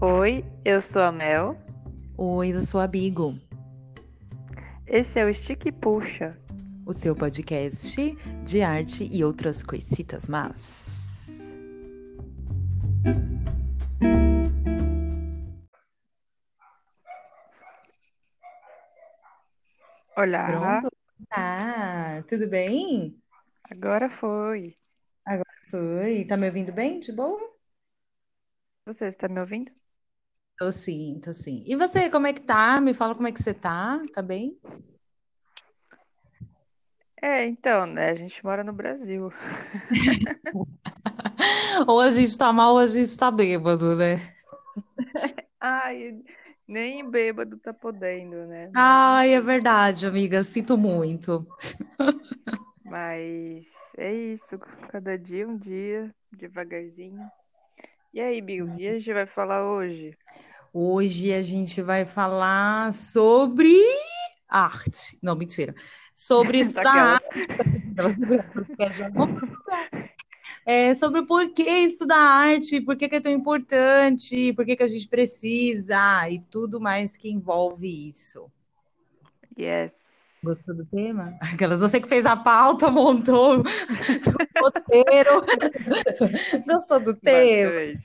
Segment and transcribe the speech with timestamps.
[0.00, 1.58] Oi, eu sou a Mel.
[2.16, 3.36] Oi, eu sou a Bigo.
[4.86, 6.38] Esse é o Stick e Puxa,
[6.86, 11.26] o seu podcast de arte e outras coisitas más.
[20.16, 20.80] Olá.
[20.80, 20.96] Pronto?
[21.32, 23.20] Ah, tudo bem?
[23.68, 24.76] Agora foi.
[25.24, 26.24] Agora foi.
[26.24, 27.00] Tá me ouvindo bem?
[27.00, 27.52] De boa?
[28.86, 29.72] Você está me ouvindo?
[30.58, 31.62] Tô sim, tô sim.
[31.66, 32.80] E você, como é que tá?
[32.80, 34.02] Me fala como é que você tá?
[34.12, 34.58] Tá bem?
[37.22, 38.10] É, então, né?
[38.10, 39.32] A gente mora no Brasil.
[41.86, 44.20] Ou a gente tá mal ou a gente tá bêbado, né?
[45.60, 46.20] Ai,
[46.66, 48.70] nem bêbado tá podendo, né?
[48.74, 50.42] Ai, é verdade, amiga.
[50.44, 51.46] Sinto muito.
[52.84, 54.58] Mas é isso.
[54.90, 57.30] Cada dia um dia, devagarzinho.
[58.12, 60.16] E aí, Bill, o que a gente vai falar hoje?
[60.80, 63.74] Hoje a gente vai falar sobre
[64.48, 65.18] arte.
[65.20, 65.74] Não, mentira.
[66.14, 67.40] Sobre estudar arte.
[70.64, 74.82] É, sobre por que estudar arte, por que, que é tão importante, por que, que
[74.82, 78.50] a gente precisa e tudo mais que envolve isso.
[79.58, 80.38] Yes.
[80.44, 81.36] Gostou do tema?
[81.40, 85.44] Aquelas, você que fez a pauta, montou o roteiro.
[86.66, 87.98] Gostou do tema?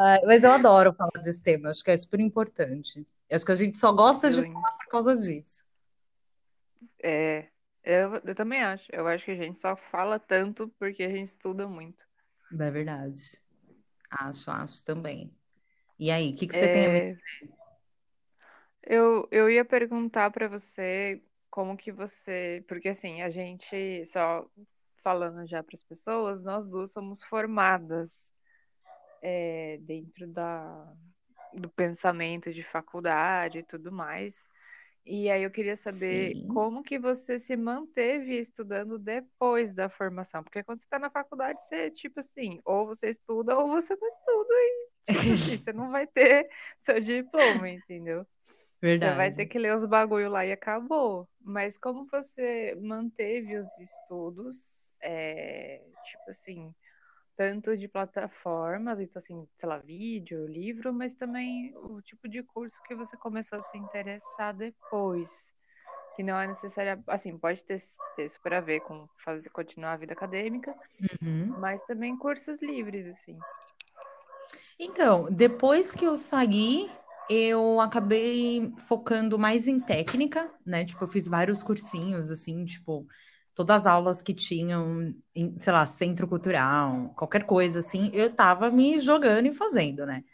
[0.00, 3.06] Ah, mas eu adoro falar desse tema, acho que é super importante.
[3.30, 5.64] Acho que a gente só gosta de falar por causa disso.
[7.02, 7.48] É,
[7.82, 8.84] eu, eu também acho.
[8.92, 12.06] Eu acho que a gente só fala tanto porque a gente estuda muito.
[12.58, 13.40] É verdade.
[14.10, 15.34] Acho, acho também.
[15.98, 16.72] E aí, o que, que você é...
[16.72, 17.22] tem a me dizer?
[18.82, 22.64] Eu, eu ia perguntar para você como que você.
[22.68, 24.48] Porque assim, a gente, só
[25.04, 28.32] falando já para as pessoas, nós duas somos formadas
[29.20, 30.90] é, dentro da,
[31.52, 34.48] do pensamento de faculdade e tudo mais.
[35.06, 36.48] E aí eu queria saber Sim.
[36.48, 41.62] como que você se manteve estudando depois da formação, porque quando você está na faculdade,
[41.62, 45.90] você tipo assim, ou você estuda ou você não estuda e tipo assim, você não
[45.90, 46.48] vai ter
[46.82, 48.26] seu diploma, entendeu?
[48.80, 49.12] Verdade.
[49.12, 51.28] Você vai ter que ler os bagulho lá e acabou.
[51.40, 56.74] Mas como você manteve os estudos, é, tipo assim,
[57.36, 62.80] tanto de plataformas, então assim, sei lá, vídeo, livro, mas também o tipo de curso
[62.86, 65.52] que você começou a se interessar depois.
[66.16, 67.82] Que não é necessário, assim, pode ter,
[68.14, 70.72] ter super a ver com fazer, continuar a vida acadêmica,
[71.20, 71.56] uhum.
[71.58, 73.36] mas também cursos livres, assim.
[74.78, 76.88] Então, depois que eu saí,
[77.28, 80.84] eu acabei focando mais em técnica, né?
[80.84, 83.06] Tipo, eu fiz vários cursinhos, assim, tipo,
[83.54, 88.70] todas as aulas que tinham, em, sei lá, centro cultural, qualquer coisa assim, eu estava
[88.70, 90.24] me jogando e fazendo, né?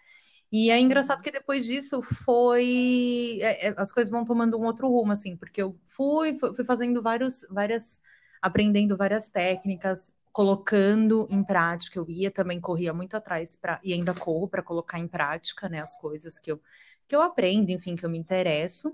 [0.53, 3.39] E é engraçado que depois disso foi.
[3.41, 7.03] É, é, as coisas vão tomando um outro rumo, assim, porque eu fui, fui fazendo
[7.03, 8.01] vários, várias.
[8.43, 11.99] aprendendo várias técnicas, colocando em prática.
[11.99, 15.81] Eu ia também, corria muito atrás para e ainda corro para colocar em prática, né,
[15.83, 16.61] as coisas que eu,
[17.09, 18.93] que eu aprendo, enfim, que eu me interesso.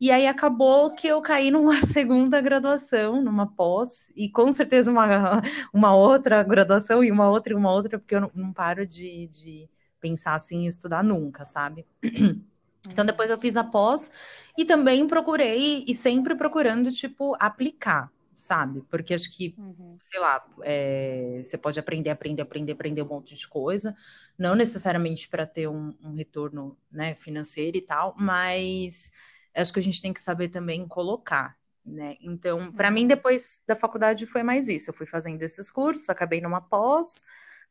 [0.00, 5.42] E aí acabou que eu caí numa segunda graduação, numa pós, e com certeza uma,
[5.74, 9.26] uma outra graduação, e uma outra, e uma outra, porque eu não, não paro de,
[9.28, 9.68] de
[10.00, 11.86] pensar assim em estudar nunca, sabe?
[12.88, 14.10] Então depois eu fiz a pós
[14.56, 18.82] e também procurei, e sempre procurando, tipo, aplicar, sabe?
[18.88, 19.98] Porque acho que, uhum.
[20.00, 23.94] sei lá, é, você pode aprender, aprender, aprender, aprender um monte de coisa,
[24.38, 29.12] não necessariamente para ter um, um retorno né, financeiro e tal, mas
[29.54, 32.16] acho que a gente tem que saber também colocar, né?
[32.20, 33.08] Então, para mim, uhum.
[33.08, 34.90] depois da faculdade foi mais isso.
[34.90, 37.22] Eu fui fazendo esses cursos, acabei numa pós.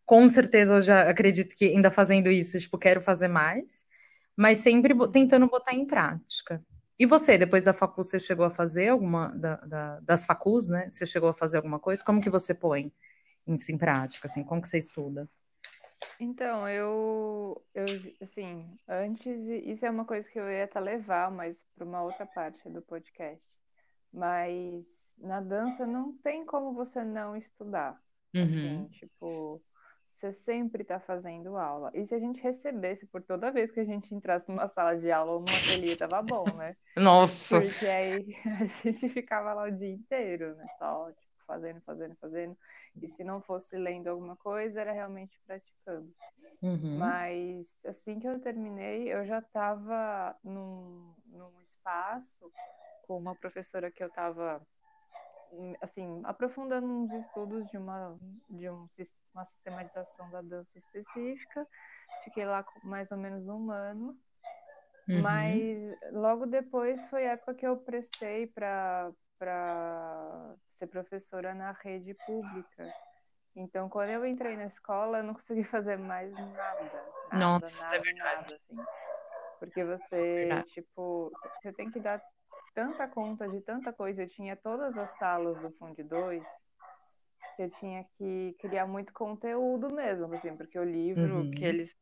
[0.05, 3.85] Com certeza eu já acredito que ainda fazendo isso, tipo, quero fazer mais,
[4.35, 6.63] mas sempre tentando botar em prática.
[6.97, 10.89] E você, depois da facul, você chegou a fazer alguma da, da, das facus, né?
[10.91, 12.03] Você chegou a fazer alguma coisa?
[12.03, 12.91] Como que você põe
[13.47, 14.43] isso em prática, assim?
[14.43, 15.29] Como que você estuda?
[16.19, 17.85] Então, eu, eu,
[18.21, 19.25] assim, antes,
[19.65, 22.81] isso é uma coisa que eu ia até levar, mas para uma outra parte do
[22.81, 23.43] podcast.
[24.11, 24.85] Mas
[25.17, 28.01] na dança não tem como você não estudar.
[28.33, 28.43] Uhum.
[28.43, 29.61] Assim, tipo,
[30.09, 31.91] você sempre está fazendo aula.
[31.93, 35.11] E se a gente recebesse por toda vez que a gente entrasse numa sala de
[35.11, 36.73] aula ou numa ateliê, tava bom, né?
[36.97, 37.61] Nossa!
[37.61, 40.65] Porque aí a gente ficava lá o dia inteiro, né?
[40.77, 42.57] Só, tipo, fazendo, fazendo, fazendo.
[43.01, 46.13] E se não fosse lendo alguma coisa, era realmente praticando.
[46.61, 46.99] Uhum.
[46.99, 52.51] Mas assim que eu terminei, eu já estava num, num espaço
[53.07, 54.61] com uma professora que eu estava
[55.81, 58.15] assim, aprofundando uns estudos de uma,
[58.47, 58.85] de um,
[59.33, 61.67] uma sistematização da dança específica.
[62.23, 64.15] Fiquei lá mais ou menos um ano.
[65.07, 65.23] Uhum.
[65.23, 69.11] Mas logo depois foi a época que eu prestei para
[70.69, 72.93] ser professora na rede pública.
[73.55, 77.03] Então, quando eu entrei na escola, eu não consegui fazer mais nada.
[77.31, 78.35] nada Nossa, nada, é verdade.
[78.41, 78.77] Nada, assim.
[79.59, 81.31] Porque você, é tipo,
[81.61, 82.21] você tem que dar
[82.73, 84.23] tanta conta de tanta coisa.
[84.23, 86.43] Eu tinha todas as salas do Fundo 2
[87.55, 91.51] que eu tinha que criar muito conteúdo mesmo, assim, porque o livro uhum.
[91.51, 91.93] que eles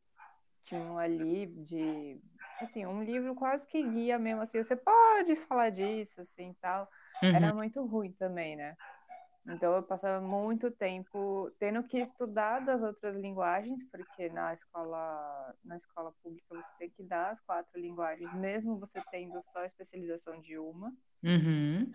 [0.62, 2.20] tinham ali de
[2.60, 6.88] assim, um livro quase que guia mesmo assim, você pode falar disso assim, tal.
[7.22, 7.34] Uhum.
[7.34, 8.76] Era muito ruim também, né?
[9.46, 15.76] Então eu passava muito tempo tendo que estudar das outras linguagens, porque na escola, na
[15.76, 20.58] escola pública você tem que dar as quatro linguagens, mesmo você tendo só especialização de
[20.58, 20.92] uma.
[21.24, 21.90] Uhum.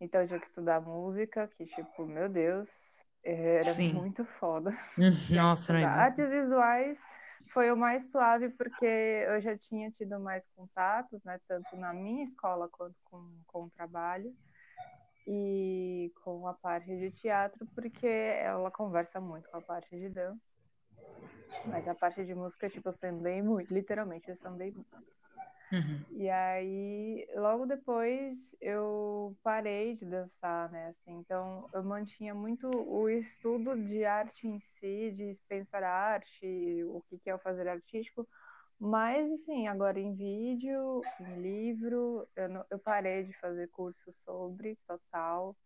[0.00, 2.68] Então eu tinha que estudar música, que tipo, meu Deus,
[3.24, 3.94] era Sim.
[3.94, 4.70] muito foda.
[4.96, 5.36] Uhum.
[5.36, 6.98] Nossa, não Artes visuais
[7.52, 12.22] foi o mais suave porque eu já tinha tido mais contatos, né, tanto na minha
[12.22, 14.32] escola quanto com, com o trabalho
[15.26, 20.42] e com a parte de teatro, porque ela conversa muito com a parte de dança.
[21.66, 24.94] Mas a parte de música, tipo, eu sambei muito, literalmente, eu sambei muito.
[25.72, 26.04] Uhum.
[26.10, 30.88] E aí, logo depois, eu parei de dançar, né?
[30.88, 36.84] Assim, então, eu mantinha muito o estudo de arte em si, de pensar a arte,
[36.84, 38.28] o que é o fazer artístico,
[38.78, 44.78] mas, assim, agora em vídeo, em livro, eu, não, eu parei de fazer curso sobre,
[44.86, 45.56] total.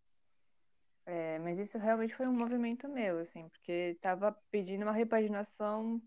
[1.06, 6.02] É, mas isso realmente foi um movimento meu, assim, porque estava pedindo uma repaginação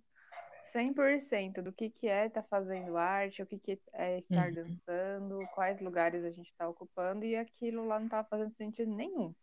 [0.61, 4.53] 100% do que, que é estar tá fazendo arte, o que, que é estar uhum.
[4.53, 9.33] dançando, quais lugares a gente está ocupando, e aquilo lá não estava fazendo sentido nenhum.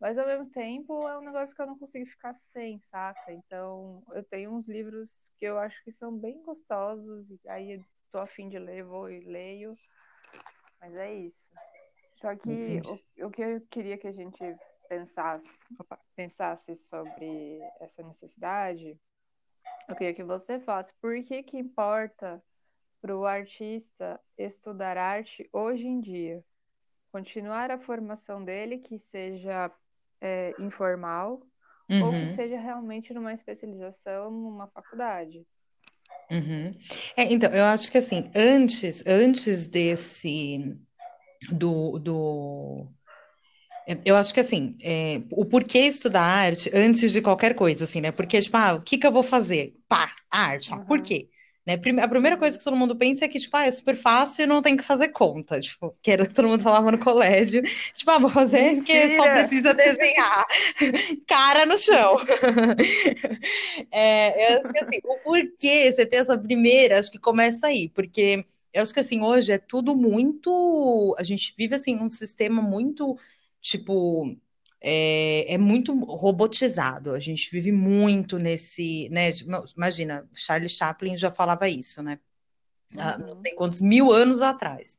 [0.00, 3.32] Mas ao mesmo tempo é um negócio que eu não consigo ficar sem, saca?
[3.32, 8.18] Então eu tenho uns livros que eu acho que são bem gostosos, e aí tô
[8.18, 9.76] afim de ler, vou e leio.
[10.80, 11.50] Mas é isso.
[12.14, 12.80] Só que
[13.18, 14.38] o, o, que eu queria que a gente
[14.88, 15.48] pensasse,
[16.16, 18.98] pensasse sobre essa necessidade,
[19.88, 22.42] eu queria que você falasse por que que importa
[23.00, 26.44] para o artista estudar arte hoje em dia?
[27.12, 29.70] Continuar a formação dele, que seja
[30.20, 31.40] é, informal
[31.88, 32.04] uhum.
[32.04, 32.34] ou que uhum.
[32.34, 35.46] seja realmente numa especialização numa faculdade.
[36.30, 36.72] Uhum.
[37.16, 40.76] É, então, eu acho que assim, antes, antes desse
[41.50, 42.88] do, do
[44.04, 48.12] eu acho que assim, é, o porquê estudar arte antes de qualquer coisa, assim, né?
[48.12, 49.74] Porque, tipo, ah, o que que eu vou fazer?
[49.88, 50.84] Pá, arte, uhum.
[50.84, 51.28] por quê?
[51.76, 52.02] Né?
[52.02, 54.46] A primeira coisa que todo mundo pensa é que, tipo, ah, é super fácil e
[54.46, 55.60] não tem que fazer conta.
[55.60, 57.62] Tipo, que era o que todo mundo falava no colégio.
[57.92, 59.00] Tipo, ah, vou fazer Mentira.
[59.00, 60.46] porque só precisa desenhar.
[61.26, 62.16] Cara no chão.
[63.92, 67.88] é, eu acho que, assim, o porquê você ter essa primeira, acho que começa aí.
[67.88, 71.14] Porque eu acho que, assim, hoje é tudo muito...
[71.18, 73.16] A gente vive, assim, num sistema muito,
[73.60, 74.36] tipo
[74.80, 77.12] é, é, muito robotizado.
[77.12, 79.30] A gente vive muito nesse, né?
[79.76, 82.18] Imagina, Charlie Chaplin já falava isso, né?
[82.94, 83.26] Uhum.
[83.26, 84.98] Não tem quantos mil anos atrás.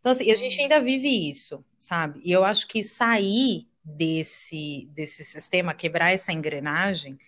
[0.00, 2.20] Então, assim, a gente ainda vive isso, sabe?
[2.24, 7.18] E eu acho que sair desse, desse sistema, quebrar essa engrenagem,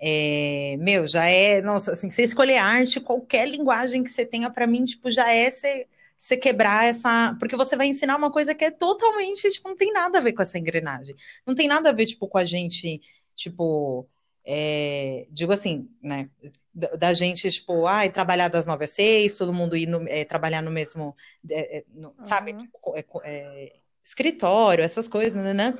[0.00, 4.66] é, meu, já é, nossa, assim, você escolher arte, qualquer linguagem que você tenha, para
[4.66, 7.36] mim, tipo, já é ser você quebrar essa.
[7.38, 10.32] Porque você vai ensinar uma coisa que é totalmente, tipo, não tem nada a ver
[10.32, 11.14] com essa engrenagem.
[11.46, 13.00] Não tem nada a ver, tipo, com a gente,
[13.36, 14.06] tipo.
[14.44, 16.28] É, digo assim, né?
[16.74, 20.24] Da, da, gente, tipo, ai, trabalhar das nove às seis, todo mundo ir no, é,
[20.24, 21.14] trabalhar no mesmo,
[21.50, 22.24] é, é no, uhum.
[22.24, 22.54] sabe?
[22.54, 23.72] Tipo, é, é,
[24.02, 25.74] escritório, essas coisas, né, né?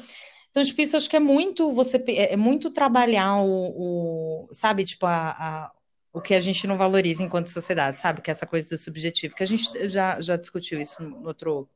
[0.50, 5.06] Então, tipo, isso acho que é muito você é, muito trabalhar o, o sabe, tipo,
[5.06, 5.72] a, a
[6.18, 8.20] o que a gente não valoriza enquanto sociedade, sabe?
[8.20, 11.68] Que é essa coisa do subjetivo, que a gente já, já discutiu isso no outro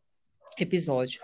[0.58, 1.20] episódio.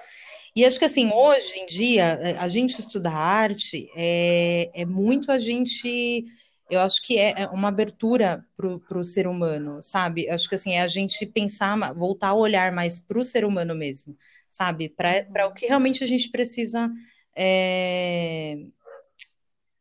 [0.55, 5.39] E acho que assim, hoje em dia, a gente estudar arte é, é muito a
[5.39, 6.25] gente.
[6.71, 10.31] Eu acho que é, é uma abertura para o ser humano, sabe?
[10.31, 13.75] Acho que assim, é a gente pensar, voltar a olhar mais para o ser humano
[13.75, 14.17] mesmo,
[14.49, 14.89] sabe?
[14.89, 16.89] Para o que realmente a gente precisa
[17.35, 18.59] é,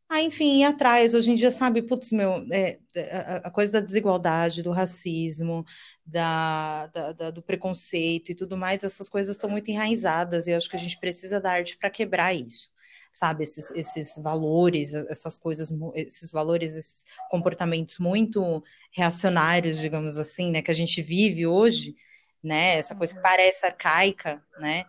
[0.10, 1.14] ah, enfim, ir atrás.
[1.14, 2.80] Hoje em dia, sabe, putz, meu, é,
[3.12, 5.66] a, a, coisa da desigualdade, do racismo,
[6.06, 10.58] da, da, da, do preconceito e tudo mais, essas coisas estão muito enraizadas e eu
[10.58, 12.70] acho que a gente precisa da arte para quebrar isso,
[13.12, 13.44] sabe?
[13.44, 20.72] Esses, esses valores, essas coisas, esses valores, esses comportamentos muito reacionários, digamos assim, né, que
[20.72, 21.96] a gente vive hoje,
[22.42, 22.78] né?
[22.78, 23.24] Essa coisa que uhum.
[23.24, 24.86] parece arcaica, né?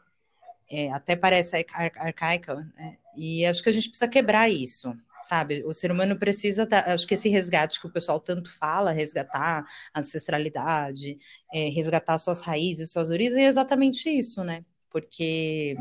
[0.71, 2.97] é, até parece ar arcaica, né?
[3.17, 5.63] e acho que a gente precisa quebrar isso, sabe?
[5.65, 9.65] O ser humano precisa, tá, acho que esse resgate que o pessoal tanto fala, resgatar
[9.93, 11.19] a ancestralidade,
[11.53, 14.63] é, resgatar suas raízes, suas origens, é exatamente isso, né?
[14.91, 15.77] Porque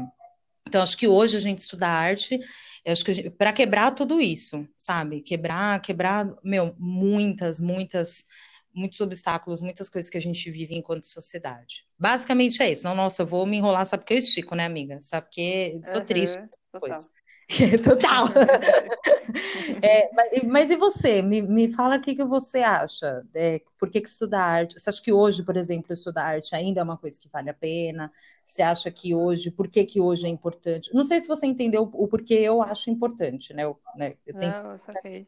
[0.68, 2.38] então, acho que hoje a gente estuda arte,
[2.86, 5.22] acho que para quebrar tudo isso, sabe?
[5.22, 8.26] Quebrar, quebrar, meu, muitas, muitas,
[8.74, 11.86] muitos obstáculos, muitas coisas que a gente vive enquanto sociedade.
[11.98, 12.84] Basicamente é isso.
[12.84, 15.00] Não, nossa, eu vou me enrolar, sabe porque eu estico, né, amiga?
[15.00, 16.38] Sabe porque sou uhum, triste
[16.74, 17.10] depois.
[17.82, 18.28] Total.
[19.82, 21.22] é, mas, mas, e você?
[21.22, 23.26] Me, me fala o que, que você acha.
[23.34, 24.80] É, por que, que estudar arte?
[24.80, 27.54] Você acha que hoje, por exemplo, estudar arte ainda é uma coisa que vale a
[27.54, 28.12] pena?
[28.46, 30.94] Você acha que hoje, por que, que hoje é importante?
[30.94, 33.64] Não sei se você entendeu o porquê eu acho importante, né?
[33.64, 34.52] Eu, né, eu tenho...
[34.52, 35.28] Não, eu saquei.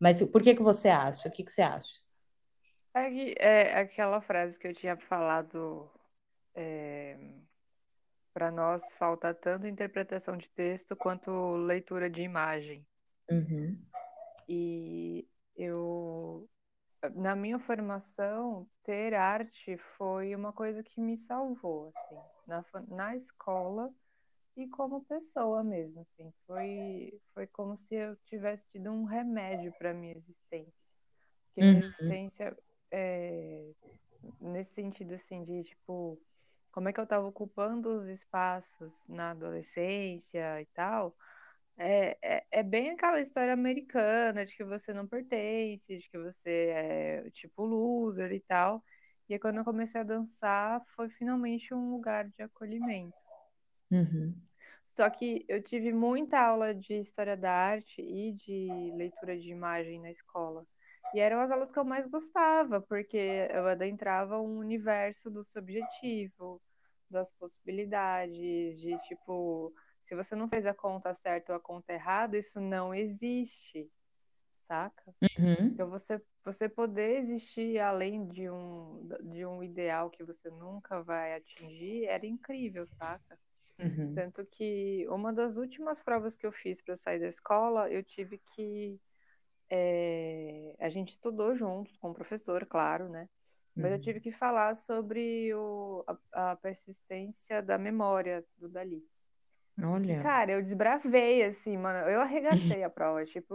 [0.00, 1.28] Mas por que, que você acha?
[1.28, 2.02] O que, que você acha?
[2.92, 5.88] É, é aquela frase que eu tinha falado.
[6.54, 7.16] É
[8.32, 12.86] para nós falta tanto interpretação de texto quanto leitura de imagem.
[13.30, 13.78] Uhum.
[14.48, 16.48] E eu,
[17.14, 23.90] na minha formação, ter arte foi uma coisa que me salvou, assim, na, na escola
[24.56, 26.32] e como pessoa mesmo, assim.
[26.46, 30.90] Foi, foi como se eu tivesse tido um remédio para minha existência.
[31.46, 31.72] Porque uhum.
[31.72, 32.56] minha existência,
[32.90, 33.70] é,
[34.40, 36.18] nesse sentido, assim, de, tipo
[36.72, 41.14] como é que eu estava ocupando os espaços na adolescência e tal,
[41.76, 46.70] é, é, é, bem aquela história americana de que você não pertence, de que você
[46.74, 48.82] é tipo loser e tal.
[49.28, 53.16] E aí, quando eu comecei a dançar, foi finalmente um lugar de acolhimento.
[53.90, 54.34] Uhum.
[54.86, 59.98] Só que eu tive muita aula de história da arte e de leitura de imagem
[60.00, 60.66] na escola.
[61.14, 66.60] E eram as aulas que eu mais gostava, porque eu adentrava um universo do subjetivo,
[67.10, 72.38] das possibilidades, de tipo, se você não fez a conta certa ou a conta errada,
[72.38, 73.90] isso não existe,
[74.66, 75.14] saca?
[75.38, 75.66] Uhum.
[75.66, 81.36] Então você, você poder existir além de um, de um ideal que você nunca vai
[81.36, 83.38] atingir era incrível, saca?
[83.78, 84.14] Uhum.
[84.14, 88.38] Tanto que uma das últimas provas que eu fiz para sair da escola, eu tive
[88.54, 88.98] que
[89.74, 93.26] é, a gente estudou juntos com o professor, claro, né?
[93.74, 94.22] Mas eu tive uhum.
[94.22, 99.02] que falar sobre o, a, a persistência da memória do Dali.
[99.82, 100.12] Olha.
[100.12, 102.06] E, cara, eu desbravei, assim, mano.
[102.06, 103.24] Eu arregacei a prova.
[103.24, 103.54] Tipo,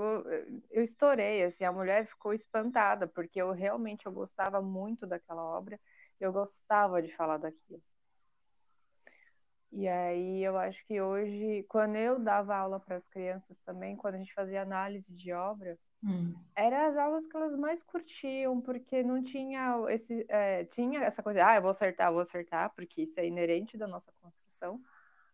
[0.72, 1.64] eu estourei, assim.
[1.64, 5.80] A mulher ficou espantada, porque eu realmente eu gostava muito daquela obra.
[6.20, 7.84] Eu gostava de falar daquilo.
[9.72, 14.16] E aí eu acho que hoje, quando eu dava aula para as crianças também, quando
[14.16, 16.36] a gente fazia análise de obra, Hum.
[16.56, 20.25] Eram as aulas que elas mais curtiam, porque não tinha esse.
[20.30, 23.77] É, tinha essa coisa, ah, eu vou acertar, eu vou acertar, porque isso é inerente
[23.77, 24.82] da nossa construção.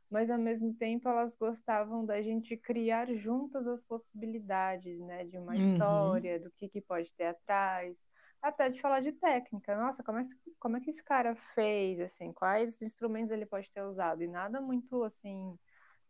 [0.09, 5.25] Mas ao mesmo tempo elas gostavam da gente criar juntas as possibilidades, né?
[5.25, 5.59] De uma uhum.
[5.59, 8.07] história, do que, que pode ter atrás,
[8.41, 9.75] até de falar de técnica.
[9.75, 10.23] Nossa, como é,
[10.59, 14.21] como é que esse cara fez, assim, quais instrumentos ele pode ter usado?
[14.21, 15.57] E nada muito assim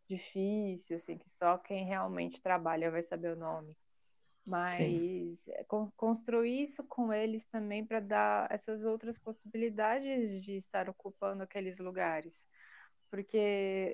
[0.08, 3.78] difícil, assim, que só quem realmente trabalha vai saber o nome.
[4.46, 11.44] Mas é, construir isso com eles também para dar essas outras possibilidades de estar ocupando
[11.44, 12.46] aqueles lugares.
[13.10, 13.38] Porque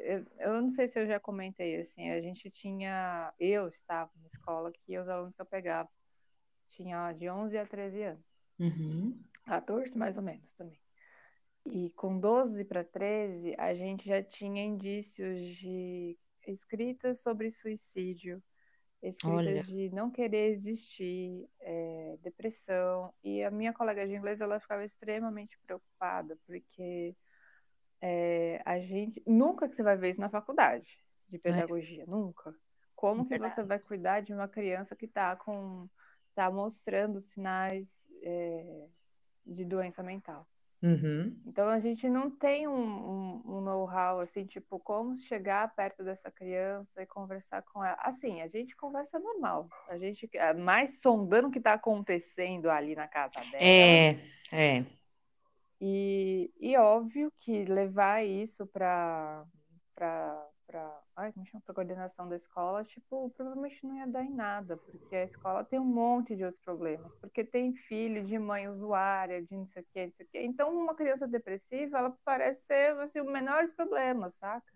[0.06, 4.28] eu, eu não sei se eu já comentei assim, a gente tinha, eu estava na
[4.28, 5.90] escola que os alunos que eu pegava
[6.70, 8.26] tinha de 11 a 13 anos.
[8.58, 9.22] Uhum.
[9.46, 10.80] 14 mais ou menos também.
[11.66, 18.42] E com 12 para 13, a gente já tinha indícios de escritas sobre suicídio,
[19.02, 19.64] escritas Olha.
[19.64, 23.14] de não querer existir, é, depressão.
[23.24, 27.16] E a minha colega de inglês ela ficava extremamente preocupada, porque
[28.02, 29.22] é, a gente.
[29.26, 30.88] Nunca que você vai ver isso na faculdade
[31.28, 31.40] de é.
[31.40, 32.06] pedagogia, é.
[32.06, 32.54] nunca.
[32.96, 35.88] Como que você vai cuidar de uma criança que está com.
[36.36, 38.88] tá mostrando sinais é,
[39.46, 40.46] de doença mental?
[40.82, 41.38] Uhum.
[41.46, 46.32] Então a gente não tem um, um, um know-how assim, tipo, como chegar perto dessa
[46.32, 47.98] criança e conversar com ela.
[48.00, 49.68] Assim, a gente conversa normal.
[49.90, 53.64] A gente é mais sondando o que está acontecendo ali na casa dela.
[53.64, 54.18] É,
[54.54, 54.86] é.
[55.82, 59.46] E, e óbvio que levar isso para
[60.70, 64.78] para ai, como chama, para coordenação da escola, tipo, provavelmente não ia dar em nada,
[64.78, 69.42] porque a escola tem um monte de outros problemas, porque tem filho de mãe usuária,
[69.42, 70.40] de não sei o que, não sei o que.
[70.40, 74.72] Então, uma criança depressiva, ela parece ser assim, o menor dos problemas, saca?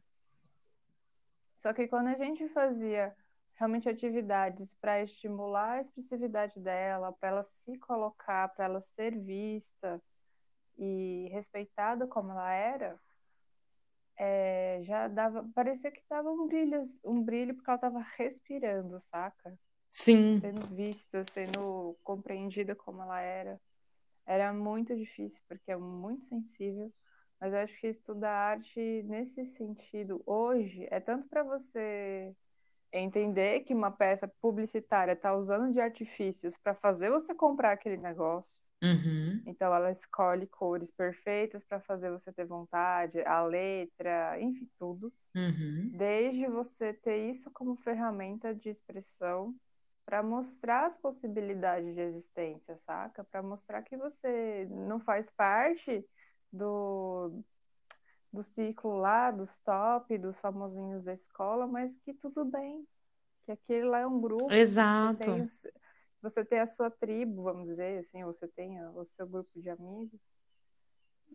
[1.59, 3.15] Só que quando a gente fazia
[3.53, 10.01] realmente atividades para estimular a expressividade dela, para ela se colocar, para ela ser vista
[10.75, 13.00] e respeitada como ela era,
[14.17, 19.58] é, já dava, parecia que dava um brilho, um brilho porque ela estava respirando, saca?
[19.89, 20.39] Sim.
[20.39, 23.60] Sendo vista, sendo compreendida como ela era.
[24.25, 26.89] Era muito difícil porque é muito sensível,
[27.39, 32.34] mas eu acho que estudar arte nesse sentido hoje é tanto para você
[32.91, 38.62] entender que uma peça publicitária está usando de artifícios para fazer você comprar aquele negócio.
[38.83, 39.41] Uhum.
[39.45, 45.11] Então ela escolhe cores perfeitas para fazer você ter vontade, a letra, enfim, tudo.
[45.35, 45.89] Uhum.
[45.93, 49.55] Desde você ter isso como ferramenta de expressão
[50.05, 53.23] para mostrar as possibilidades de existência, saca?
[53.23, 56.05] Para mostrar que você não faz parte
[56.51, 57.41] do,
[58.31, 62.85] do ciclo lá, dos top, dos famosinhos da escola, mas que tudo bem,
[63.45, 64.53] que aquele lá é um grupo.
[64.53, 65.19] Exato.
[65.19, 65.45] Tem,
[66.23, 70.21] você tem a sua tribo, vamos dizer assim, você tem o seu grupo de amigos.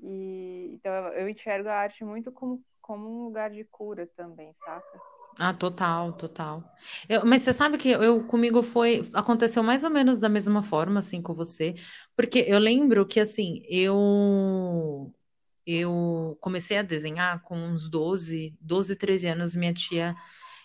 [0.03, 5.01] E então eu enxergo a arte muito como, como um lugar de cura também, saca?
[5.39, 6.65] Ah, total, total.
[7.09, 10.99] Eu, mas você sabe que eu comigo foi aconteceu mais ou menos da mesma forma
[10.99, 11.75] assim com você,
[12.17, 15.13] porque eu lembro que assim, eu
[15.67, 20.17] eu comecei a desenhar com uns 12, 12, 13 anos, minha tia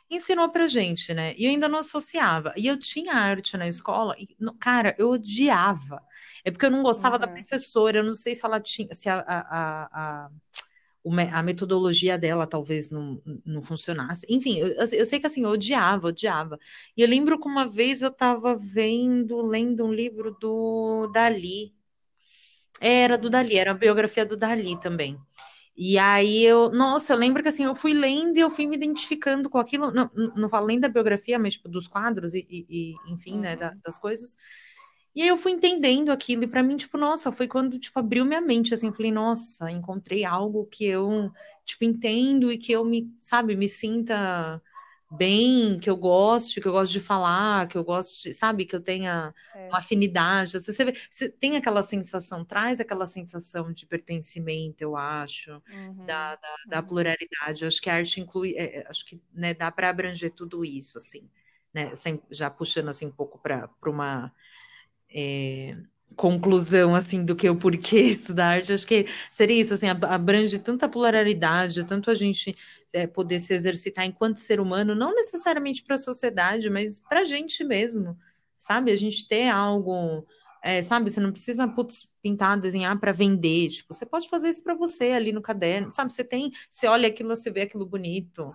[0.10, 1.34] ensinou pra gente, né?
[1.38, 2.54] E eu ainda não associava.
[2.58, 4.28] E eu tinha arte na escola, e,
[4.60, 6.02] cara, eu odiava.
[6.44, 7.22] É porque eu não gostava uhum.
[7.22, 10.30] da professora, eu não sei se ela tinha, se a, a, a,
[11.32, 14.26] a metodologia dela talvez não, não funcionasse.
[14.30, 16.60] Enfim, eu, eu, sei que assim, eu odiava, odiava.
[16.96, 21.74] E eu lembro que uma vez eu estava vendo, lendo um livro do Dali.
[22.80, 25.18] Era do Dali, era a biografia do Dali também.
[25.76, 28.76] E aí eu, nossa, eu lembro que assim, eu fui lendo e eu fui me
[28.76, 32.94] identificando com aquilo, não, não falo nem da biografia, mas tipo, dos quadros e, e
[33.12, 33.40] enfim, uhum.
[33.42, 34.38] né, da, das coisas.
[35.16, 38.26] E aí eu fui entendendo aquilo, e para mim, tipo, nossa, foi quando, tipo, abriu
[38.26, 41.32] minha mente, assim, falei, nossa, encontrei algo que eu,
[41.66, 44.60] tipo, entendo e que eu me, sabe, me sinta
[45.16, 48.82] bem, que eu goste, que eu gosto de falar, que eu gosto, sabe, que eu
[48.82, 49.68] tenha é.
[49.68, 50.52] uma afinidade.
[50.54, 56.06] Você, vê, você, tem aquela sensação, traz aquela sensação de pertencimento, eu acho, uhum.
[56.06, 56.88] da, da, da uhum.
[56.88, 57.66] pluralidade.
[57.66, 60.98] Acho que a arte inclui, é, é acho que né, dá para abranger tudo isso,
[60.98, 61.30] assim,
[61.74, 61.92] né,
[62.30, 64.32] já puxando assim um pouco para uma
[65.14, 65.78] é,
[66.16, 70.88] conclusão assim do que o porquê estudar arte, acho que seria isso, assim, abrange tanta
[70.88, 72.56] pluralidade, tanto a gente
[72.94, 77.26] é, poder se exercitar enquanto ser humano, não necessariamente para a sociedade, mas para a
[77.26, 78.18] gente mesmo,
[78.58, 78.92] sabe?
[78.92, 80.26] A gente ter algo,
[80.64, 81.10] é, sabe?
[81.10, 85.12] Você não precisa putz, pintar, desenhar para vender, tipo, você pode fazer isso para você
[85.12, 86.14] ali no caderno, sabe?
[86.14, 88.54] Você tem, você olha aquilo, você vê aquilo bonito,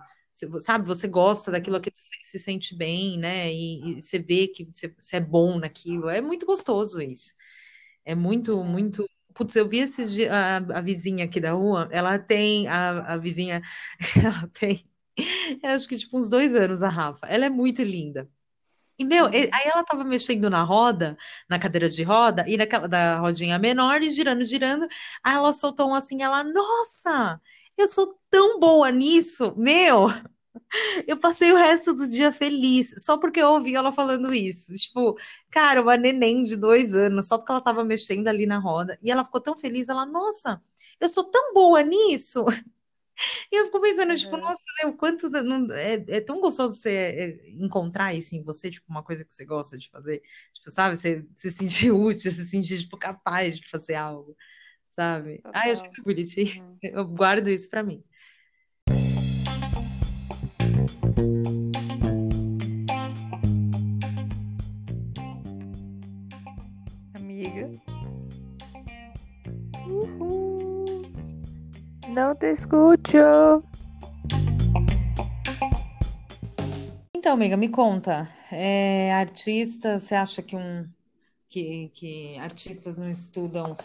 [0.59, 3.51] sabe, você gosta daquilo que você se sente bem, né?
[3.53, 6.09] E, e você vê que você, você, é bom naquilo.
[6.09, 7.35] É muito gostoso isso.
[8.05, 9.09] É muito, muito.
[9.33, 13.17] Putz, eu vi esses dias, a, a vizinha aqui da rua, ela tem, a, a
[13.17, 13.61] vizinha,
[14.23, 14.83] ela tem,
[15.63, 17.27] acho que tipo uns dois anos, a Rafa.
[17.27, 18.29] Ela é muito linda.
[18.99, 19.31] E, meu, uhum.
[19.31, 21.17] aí ela tava mexendo na roda,
[21.49, 24.87] na cadeira de roda, e naquela da rodinha menor, e girando, girando.
[25.23, 27.41] Aí ela soltou um assim, ela, nossa!
[27.77, 30.07] Eu sou tão boa nisso, meu.
[31.07, 34.73] Eu passei o resto do dia feliz, só porque eu ouvi ela falando isso.
[34.73, 35.17] Tipo,
[35.49, 38.97] cara, uma neném de dois anos, só porque ela tava mexendo ali na roda.
[39.01, 40.61] E ela ficou tão feliz, ela, nossa,
[40.99, 42.45] eu sou tão boa nisso.
[43.51, 46.75] E eu fico pensando, tipo, tipo, nossa, né, o quanto não, é, é tão gostoso
[46.75, 50.21] você é, encontrar isso em você, tipo, uma coisa que você gosta de fazer.
[50.53, 54.35] Tipo, sabe, você se sentir útil, se sentir, tipo, capaz de fazer algo
[54.89, 55.37] sabe?
[55.37, 55.61] Total.
[55.61, 56.63] Ai, acho que bonitinho.
[56.63, 56.77] Uhum.
[56.81, 58.03] Eu guardo isso para mim.
[67.15, 67.69] Amiga.
[69.87, 71.01] Uhul.
[72.09, 73.17] Não te escuto.
[77.15, 78.29] Então, amiga, me conta.
[78.51, 80.87] É, artista, você acha que um
[81.49, 83.75] que, que artistas não estudam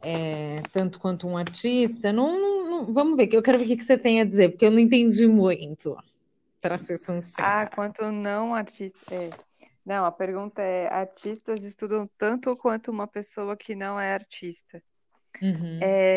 [0.00, 2.12] é, tanto quanto um artista.
[2.12, 4.70] Não, não, vamos ver, eu quero ver o que você tem a dizer, porque eu
[4.70, 5.96] não entendi muito,
[6.62, 7.62] para ser sincera.
[7.62, 9.12] Ah, quanto não artista.
[9.12, 9.30] É.
[9.84, 14.82] Não, a pergunta é: artistas estudam tanto quanto uma pessoa que não é artista?
[15.42, 15.80] Uhum.
[15.82, 16.16] É,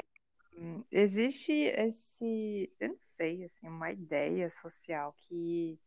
[0.91, 5.79] existe esse, eu não sei, assim, uma ideia social que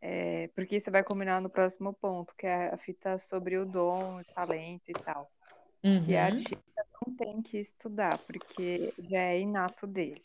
[0.00, 4.20] é, porque isso vai combinar no próximo ponto, que é a fita sobre o dom,
[4.20, 5.30] o talento e tal.
[5.84, 6.04] Uhum.
[6.04, 10.22] Que a artista não tem que estudar, porque já é inato dele.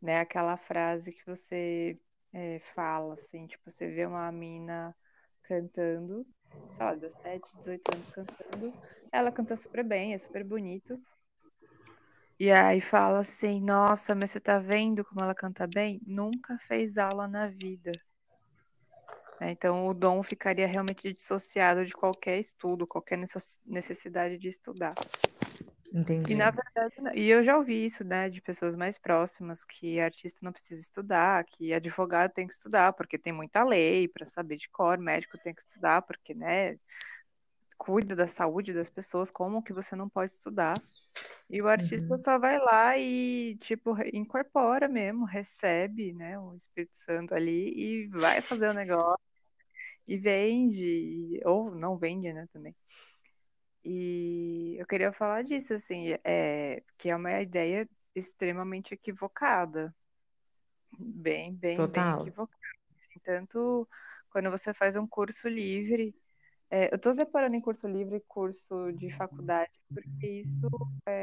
[0.00, 0.20] Né?
[0.20, 1.98] Aquela frase que você
[2.36, 4.94] é, fala, assim, tipo, você vê uma mina
[5.44, 6.26] cantando,
[6.76, 8.72] sei lá, 17, 18 anos cantando,
[9.10, 11.00] ela canta super bem, é super bonito.
[12.38, 15.98] E aí fala assim, nossa, mas você tá vendo como ela canta bem?
[16.06, 17.90] Nunca fez aula na vida.
[19.40, 23.18] É, então o dom ficaria realmente dissociado de qualquer estudo, qualquer
[23.64, 24.94] necessidade de estudar.
[25.96, 26.28] Entendi.
[26.28, 30.40] E na verdade, e eu já ouvi isso, né, de pessoas mais próximas, que artista
[30.42, 34.68] não precisa estudar, que advogado tem que estudar, porque tem muita lei para saber de
[34.70, 36.78] cor, médico tem que estudar, porque, né,
[37.78, 40.82] cuida da saúde das pessoas, como que você não pode estudar?
[41.50, 42.18] E o artista Uhum.
[42.18, 47.72] só vai lá e, tipo, incorpora mesmo, recebe, né, o Espírito Santo ali
[48.04, 49.18] e vai fazer o negócio
[50.06, 52.74] e vende, ou não vende, né, também.
[53.88, 59.94] E eu queria falar disso, assim, é, que é uma ideia extremamente equivocada.
[60.98, 62.20] Bem, bem, bem Total.
[62.22, 62.60] equivocada.
[62.90, 63.88] Assim, tanto
[64.28, 66.12] quando você faz um curso livre,
[66.68, 70.68] é, eu estou separando em curso livre e curso de faculdade, porque isso
[71.06, 71.22] é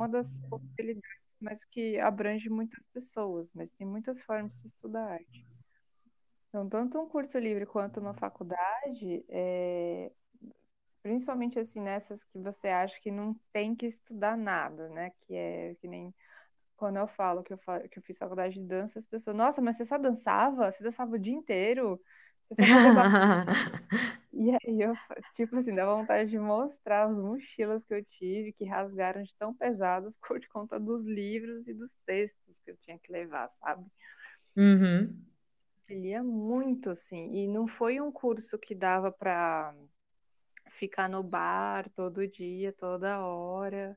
[0.00, 5.46] uma das possibilidades, mas que abrange muitas pessoas, mas tem muitas formas de estudar arte.
[6.48, 10.10] Então, tanto um curso livre quanto uma faculdade, é,
[11.02, 15.12] principalmente assim nessas que você acha que não tem que estudar nada, né?
[15.22, 16.14] Que é que nem
[16.76, 17.58] quando eu falo que eu,
[17.90, 20.70] que eu fiz faculdade de dança, as pessoas, nossa, mas você só dançava?
[20.70, 22.00] Você dançava o dia inteiro?
[22.50, 23.08] Você só fazia
[24.32, 24.92] E aí eu,
[25.34, 29.54] tipo assim, dá vontade de mostrar as mochilas que eu tive, que rasgaram de tão
[29.54, 33.84] pesadas por conta dos livros e dos textos que eu tinha que levar, sabe?
[34.56, 35.24] Uhum.
[35.88, 39.74] Eu lia muito, assim, e não foi um curso que dava para
[40.70, 43.96] ficar no bar todo dia, toda hora,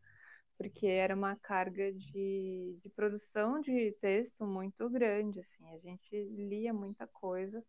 [0.58, 6.74] porque era uma carga de, de produção de texto muito grande, assim, a gente lia
[6.74, 7.64] muita coisa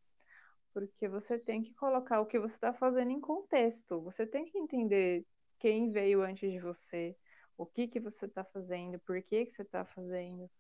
[0.72, 4.00] porque você tem que colocar o que você está fazendo em contexto.
[4.02, 5.24] Você tem que entender
[5.58, 7.16] quem veio antes de você,
[7.56, 10.50] o que que você está fazendo, por que que você está fazendo,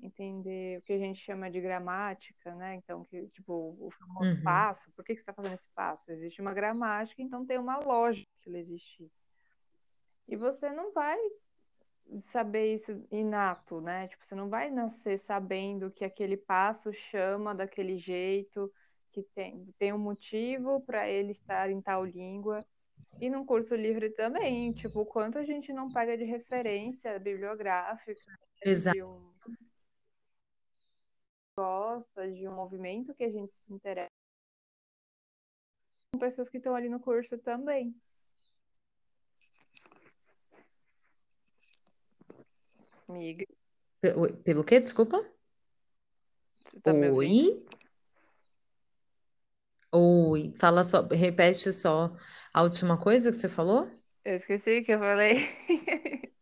[0.00, 2.74] entender o que a gente chama de gramática, né?
[2.76, 4.42] Então, que tipo o famoso Uhum.
[4.42, 6.10] passo, por que que você está fazendo esse passo?
[6.12, 9.10] Existe uma gramática, então tem uma lógica que ele existir.
[10.26, 11.18] E você não vai
[12.22, 14.08] saber isso inato, né?
[14.08, 18.72] Tipo, você não vai nascer sabendo que aquele passo chama daquele jeito
[19.12, 22.64] que tem, tem um motivo para ele estar em tal língua.
[23.20, 28.20] E num curso livre também, tipo, quanto a gente não paga de referência bibliográfica
[28.64, 28.96] Exato.
[28.96, 29.33] de um
[31.56, 34.10] gosta, de um movimento que a gente se interessa.
[36.12, 37.94] Com pessoas que estão ali no curso também.
[43.08, 43.46] Amiga.
[44.44, 44.80] Pelo quê?
[44.80, 45.24] Desculpa?
[46.70, 46.92] Você tá?
[46.92, 47.66] Oi?
[49.92, 52.16] Oi, fala só, repete só
[52.52, 53.88] a última coisa que você falou.
[54.24, 55.48] Eu esqueci que eu falei.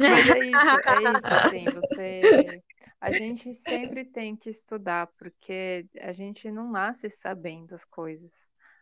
[0.00, 2.62] Mas é isso, é isso, assim, você.
[3.00, 8.32] A gente sempre tem que estudar, porque a gente não nasce sabendo as coisas.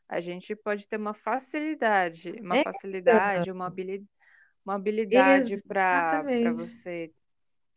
[0.08, 4.08] A gente pode ter uma facilidade, uma É, facilidade, uma habilidade,
[4.64, 7.12] uma habilidade para você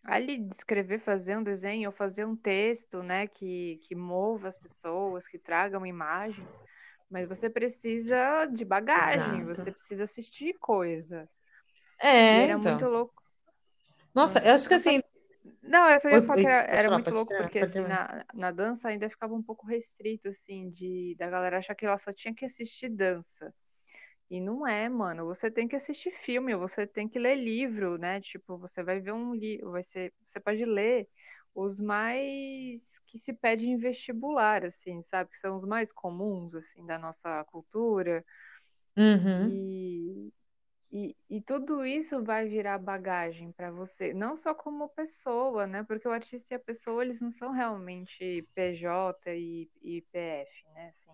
[0.04, 5.28] ali descrever, fazer um desenho ou fazer um texto, né, que, que mova as pessoas,
[5.28, 6.62] que tragam imagens,
[7.10, 9.46] mas você precisa de bagagem, Exato.
[9.46, 11.30] você precisa assistir coisa.
[12.28, 12.88] E É, era muito então.
[12.88, 13.22] louco.
[14.14, 14.98] Nossa, eu acho que Não, pode...
[14.98, 15.02] assim.
[15.64, 18.52] Não, eu só ia falar que era, era falar, muito louco, porque assim, na, na
[18.52, 22.34] dança ainda ficava um pouco restrito, assim, de da galera achar que ela só tinha
[22.34, 23.54] que assistir dança.
[24.30, 25.26] E não é, mano.
[25.26, 28.22] Você tem que assistir filme, você tem que ler livro, né?
[28.22, 31.08] Tipo, você vai ver um livro, vai ser, você pode ler
[31.54, 35.30] os mais que se pede em vestibular, assim, sabe?
[35.32, 38.24] Que são os mais comuns, assim, da nossa cultura.
[38.98, 39.50] Uhum.
[39.50, 40.34] E,
[40.92, 45.84] e, e tudo isso vai virar bagagem para você, não só como pessoa, né?
[45.84, 50.92] Porque o artista e a pessoa, eles não são realmente PJ e, e PF, né?
[50.94, 51.12] Assim,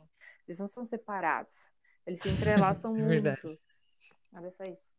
[0.47, 1.69] eles não são separados.
[2.07, 3.59] Eles se entrelaçam É muito.
[4.33, 4.91] Olha só isso.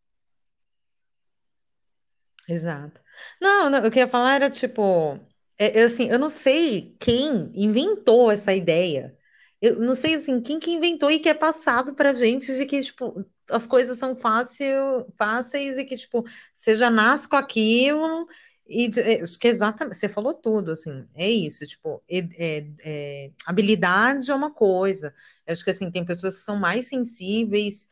[2.49, 3.03] Exato.
[3.41, 5.19] Não, não, o que eu ia falar era tipo,
[5.59, 9.17] é, é assim, eu não sei quem inventou essa ideia.
[9.61, 12.81] Eu não sei assim, quem que inventou e que é passado pra gente de que
[12.81, 18.27] tipo, as coisas são fácil, fáceis e que tipo, você já nasce com aquilo
[18.69, 23.31] e é, acho que exatamente, você falou tudo, assim, é isso, tipo, é, é- é-
[23.47, 25.15] habilidade é uma coisa.
[25.47, 27.89] Eu acho que assim, tem pessoas que são mais sensíveis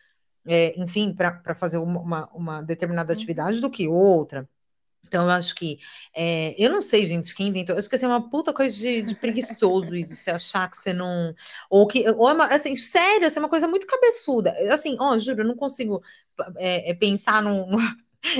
[0.49, 3.17] é, enfim, para fazer uma, uma, uma determinada Uhum.
[3.17, 4.49] atividade do que outra.
[5.07, 5.79] Então, eu acho que.
[6.15, 7.75] é, eu não sei, gente, quem inventou.
[7.75, 10.77] Eu acho que assim, é uma puta coisa de, de preguiçoso isso, você achar que
[10.77, 11.35] você não.
[11.71, 12.09] Ou que.
[12.11, 14.55] Ou é uma, assim, sério, assim, é uma coisa muito cabeçuda.
[14.73, 16.03] Assim, ó, juro, eu não consigo
[16.57, 17.67] é, pensar num,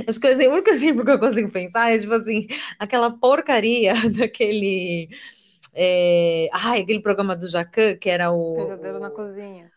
[0.07, 2.47] Acho que o único exemplo que eu consigo pensar é, tipo assim,
[2.79, 5.09] aquela porcaria daquele.
[5.73, 6.49] É...
[6.53, 8.57] Ai, aquele programa do Jacan, que era o.
[8.57, 9.71] Pesadelo na cozinha.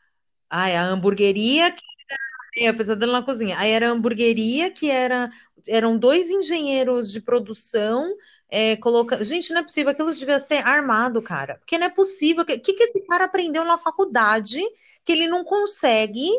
[0.50, 2.70] Ai, a hamburgueria que era.
[2.70, 3.58] É, pesadelo na cozinha.
[3.58, 5.30] Aí era a hamburgueria que era.
[5.68, 8.14] Eram dois engenheiros de produção
[8.50, 9.24] é, colocando.
[9.24, 11.56] Gente, não é possível, aquilo devia ser armado, cara.
[11.56, 12.44] Porque não é possível.
[12.44, 14.62] O que, que esse cara aprendeu na faculdade
[15.06, 16.30] que ele não consegue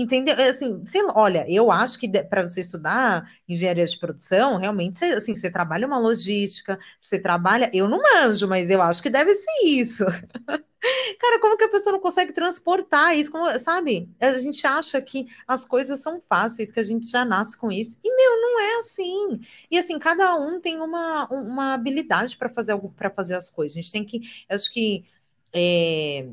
[0.00, 0.36] Entendeu?
[0.36, 5.34] É, assim, sei olha, eu acho que para você estudar engenharia de produção, realmente, assim,
[5.34, 7.68] você trabalha uma logística, você trabalha.
[7.74, 10.04] Eu não manjo, mas eu acho que deve ser isso.
[11.18, 13.28] Cara, como que a pessoa não consegue transportar isso?
[13.32, 14.08] Como, sabe?
[14.20, 17.98] A gente acha que as coisas são fáceis, que a gente já nasce com isso.
[18.04, 19.40] E, meu, não é assim.
[19.68, 23.76] E assim, cada um tem uma, uma habilidade para fazer algo, para fazer as coisas.
[23.76, 24.20] A gente tem que.
[24.48, 25.04] Acho que.
[25.52, 26.28] É,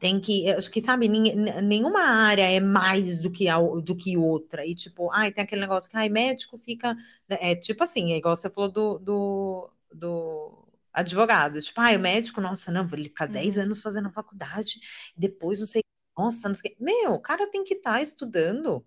[0.00, 4.66] tem que, acho que, sabe, nenhuma área é mais do que, a, do que outra.
[4.66, 6.94] E, tipo, ai, tem aquele negócio que, ai, médico fica.
[7.28, 11.60] Né, é tipo assim, é igual você falou do, do, do advogado.
[11.60, 13.62] Tipo, ai, o médico, nossa, não, ele ficar 10 uhum.
[13.64, 14.80] anos fazendo faculdade,
[15.16, 15.82] depois não sei.
[16.18, 16.76] Nossa, não sei.
[16.80, 18.84] Meu, o cara tem que estar tá estudando.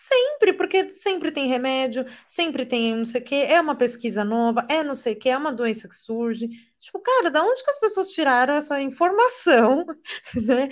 [0.00, 4.64] Sempre, porque sempre tem remédio, sempre tem não sei o quê, é uma pesquisa nova,
[4.70, 6.48] é não sei o quê, é uma doença que surge.
[6.78, 9.84] Tipo, cara, da onde que as pessoas tiraram essa informação,
[10.40, 10.68] né?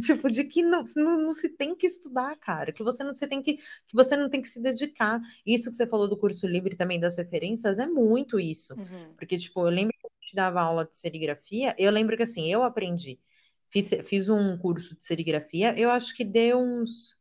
[0.00, 3.28] Tipo, de que não, não, não, se tem que estudar, cara, que você não se
[3.28, 5.20] tem que, que você não tem que se dedicar.
[5.44, 8.72] Isso que você falou do curso livre também das referências é muito isso.
[8.72, 9.12] Uhum.
[9.14, 12.50] Porque, tipo, eu lembro que a gente dava aula de serigrafia, eu lembro que assim,
[12.50, 13.20] eu aprendi,
[13.68, 17.19] fiz, fiz um curso de serigrafia, eu acho que deu uns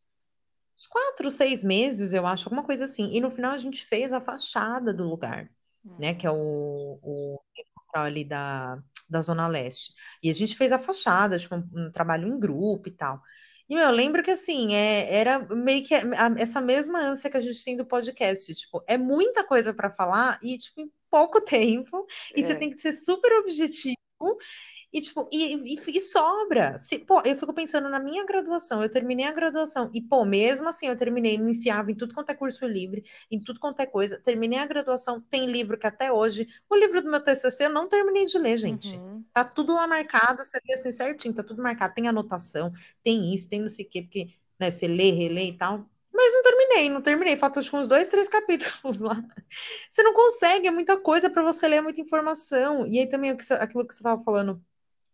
[0.79, 3.11] uns quatro, seis meses, eu acho, alguma coisa assim.
[3.13, 5.45] E no final a gente fez a fachada do lugar,
[5.99, 6.13] né?
[6.15, 7.39] Que é o, o
[7.93, 9.91] ali da, da Zona Leste.
[10.23, 13.21] E a gente fez a fachada, tipo, um, um trabalho em grupo e tal.
[13.67, 17.41] E meu, eu lembro que assim, é, era meio que essa mesma ânsia que a
[17.41, 18.55] gente tem do podcast.
[18.55, 22.07] Tipo, é muita coisa para falar e, tipo, em pouco tempo.
[22.35, 22.47] E é.
[22.47, 23.98] você tem que ser super objetivo
[24.91, 26.77] e, tipo, e, e, e, sobra.
[26.77, 30.67] Se, pô, eu fico pensando na minha graduação, eu terminei a graduação, e, pô, mesmo
[30.67, 33.85] assim, eu terminei, me enfiava em tudo quanto é curso livre, em tudo quanto é
[33.85, 34.19] coisa.
[34.19, 37.87] Terminei a graduação, tem livro que até hoje, o livro do meu TCC eu não
[37.87, 38.95] terminei de ler, gente.
[38.95, 39.23] Uhum.
[39.33, 41.93] Tá tudo lá marcado, você vê assim certinho, tá tudo marcado.
[41.93, 42.71] Tem anotação,
[43.03, 44.29] tem isso, tem não sei o quê, porque,
[44.59, 45.79] né, você lê, relê e tal.
[46.21, 47.37] Mas não terminei, não terminei.
[47.37, 49.23] Faltam uns dois, três capítulos lá.
[49.89, 52.85] Você não consegue, é muita coisa para você ler, é muita informação.
[52.85, 54.61] E aí também aquilo que você estava falando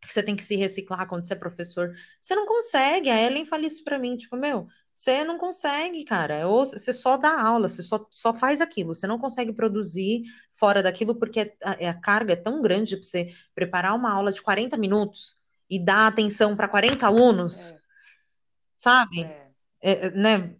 [0.01, 1.93] que você tem que se reciclar quando você é professor.
[2.19, 3.07] Você não consegue.
[3.11, 6.47] A Ellen fala isso para mim, tipo, meu, você não consegue, cara.
[6.47, 8.95] Ou você só dá aula, você só, só faz aquilo.
[8.95, 13.03] Você não consegue produzir fora daquilo porque a, é, a carga é tão grande para
[13.03, 15.37] você preparar uma aula de 40 minutos
[15.69, 17.79] e dar atenção para 40 alunos, é.
[18.77, 19.21] sabe?
[19.21, 19.45] É.
[19.81, 20.55] É, né?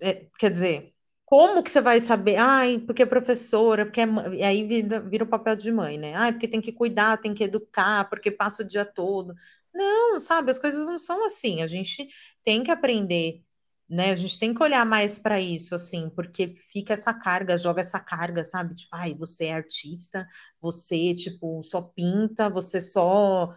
[0.00, 2.36] É, quer dizer, como que você vai saber?
[2.36, 4.06] Ai, porque é professora, porque é...
[4.34, 6.14] E aí vira, vira o papel de mãe, né?
[6.14, 9.34] Ai, porque tem que cuidar, tem que educar, porque passa o dia todo.
[9.74, 11.62] Não, sabe, as coisas não são assim.
[11.62, 12.08] A gente
[12.44, 13.42] tem que aprender,
[13.88, 14.10] né?
[14.12, 18.00] A gente tem que olhar mais para isso, assim, porque fica essa carga, joga essa
[18.00, 18.74] carga, sabe?
[18.74, 20.26] Tipo, ai, você é artista,
[20.60, 23.54] você, tipo, só pinta, você só.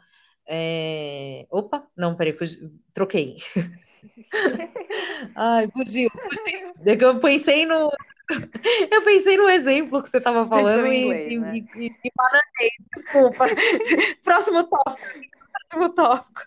[0.48, 1.46] É...
[1.52, 2.34] Opa, não, peraí,
[2.94, 3.38] troquei.
[5.36, 6.74] Ai, fugiu, fugiu.
[6.86, 7.92] É eu pensei no.
[8.92, 11.54] Eu pensei no exemplo que você estava falando e, inglês, e, né?
[11.56, 13.46] e, e, e desculpa.
[14.24, 15.08] Próximo tópico.
[15.70, 16.42] Próximo tópico.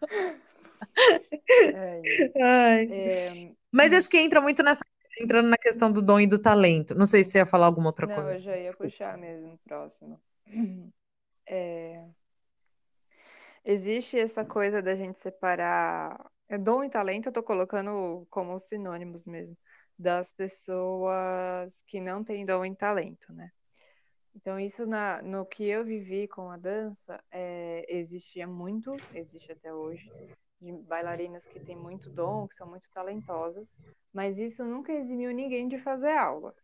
[2.40, 2.88] Ai.
[2.90, 3.50] É...
[3.72, 4.84] Mas acho que entra muito nessa.
[5.20, 6.94] Entrando na questão do dom e do talento.
[6.94, 8.32] Não sei se você ia falar alguma outra Não, coisa.
[8.32, 8.90] eu já ia desculpa.
[8.90, 10.20] puxar mesmo próximo.
[11.46, 12.04] É...
[13.64, 16.18] Existe essa coisa da gente separar
[16.54, 19.56] é dom e talento eu tô colocando como sinônimos mesmo,
[19.98, 23.50] das pessoas que não têm dom e talento, né?
[24.34, 29.72] Então, isso na, no que eu vivi com a dança, é, existia muito, existe até
[29.72, 30.10] hoje,
[30.60, 33.74] de bailarinas que têm muito dom, que são muito talentosas,
[34.12, 36.54] mas isso nunca eximiu ninguém de fazer aula.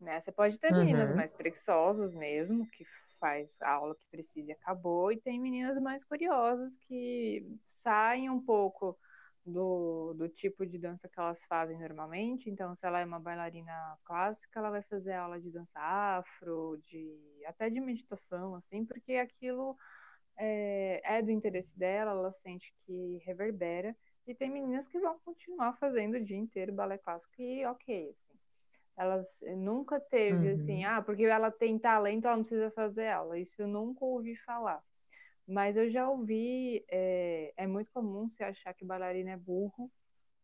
[0.00, 0.20] Né?
[0.20, 0.80] Você pode ter uhum.
[0.80, 2.84] meninas mais preguiçosas mesmo, que
[3.20, 8.40] faz a aula que precisa e acabou, e tem meninas mais curiosas que saem um
[8.40, 8.98] pouco
[9.44, 12.50] do, do tipo de dança que elas fazem normalmente.
[12.50, 13.72] Então, se ela é uma bailarina
[14.04, 19.76] clássica, ela vai fazer aula de dança afro, de até de meditação, assim, porque aquilo
[20.36, 23.96] é, é do interesse dela, ela sente que reverbera.
[24.26, 28.39] E tem meninas que vão continuar fazendo o dia inteiro balé clássico e ok, assim.
[28.96, 30.54] Elas eh, nunca teve uhum.
[30.54, 33.38] assim, ah, porque ela tem talento, ela não precisa fazer aula.
[33.38, 34.82] Isso eu nunca ouvi falar.
[35.46, 39.90] Mas eu já ouvi, é, é muito comum se achar que bailarina é burro,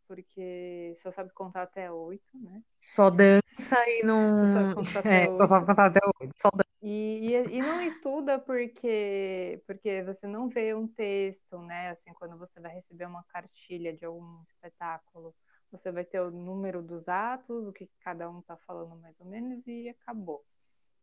[0.08, 2.62] porque só sabe contar até oito, né?
[2.80, 3.42] Só dança
[3.88, 4.46] e não.
[4.46, 5.46] Só sabe contar até É, só oito.
[5.46, 6.34] sabe contar até oito.
[6.36, 6.66] Só dança.
[6.82, 11.90] E, e, e não estuda porque, porque você não vê um texto, né?
[11.90, 15.34] Assim, quando você vai receber uma cartilha de algum espetáculo,
[15.70, 19.26] você vai ter o número dos atos, o que cada um está falando mais ou
[19.26, 20.44] menos, e acabou.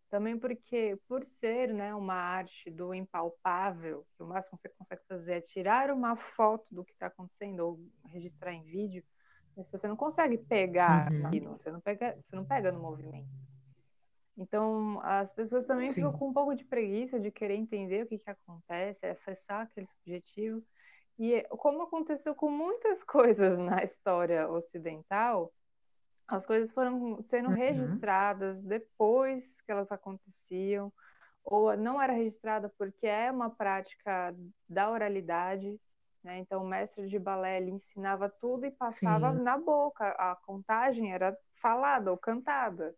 [0.10, 5.02] Também porque, por ser né, uma arte do impalpável, que o máximo que você consegue
[5.08, 9.04] fazer é tirar uma foto do que está acontecendo ou registrar em vídeo,
[9.56, 11.26] mas você não consegue pegar Uhum.
[11.26, 13.28] aquilo, você não pega, você não pega no movimento.
[14.38, 15.96] Então, as pessoas também Sim.
[15.96, 19.86] ficam com um pouco de preguiça de querer entender o que, que acontece, acessar aquele
[19.86, 20.64] subjetivo.
[21.20, 25.54] E como aconteceu com muitas coisas na história ocidental,
[26.28, 27.58] as coisas foram sendo Uhum.
[27.58, 30.92] registradas depois que elas aconteciam,
[31.44, 34.36] ou não era registrada porque é uma prática
[34.68, 35.80] da oralidade,
[36.24, 36.40] né?
[36.40, 39.44] Então, o mestre de balé ele ensinava tudo e passava Sim.
[39.44, 40.10] na boca.
[40.12, 42.96] A contagem era falada ou cantada.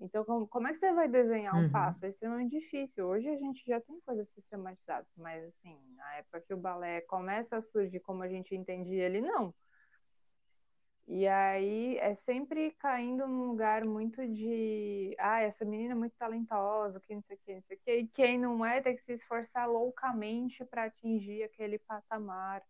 [0.00, 1.70] Então, como, como é que você vai desenhar um Uhum.
[1.70, 2.06] passo?
[2.06, 3.06] É extremamente difícil.
[3.06, 7.56] Hoje a gente já tem coisas sistematizadas, mas assim, na época que o balé começa
[7.56, 9.54] a surgir como a gente entendia ele, não.
[11.06, 17.00] E aí é sempre caindo num lugar muito de, ah, essa menina é muito talentosa,
[17.00, 19.02] que não sei o que, não sei o que, e quem não é tem que
[19.02, 22.62] se esforçar loucamente para atingir aquele patamar.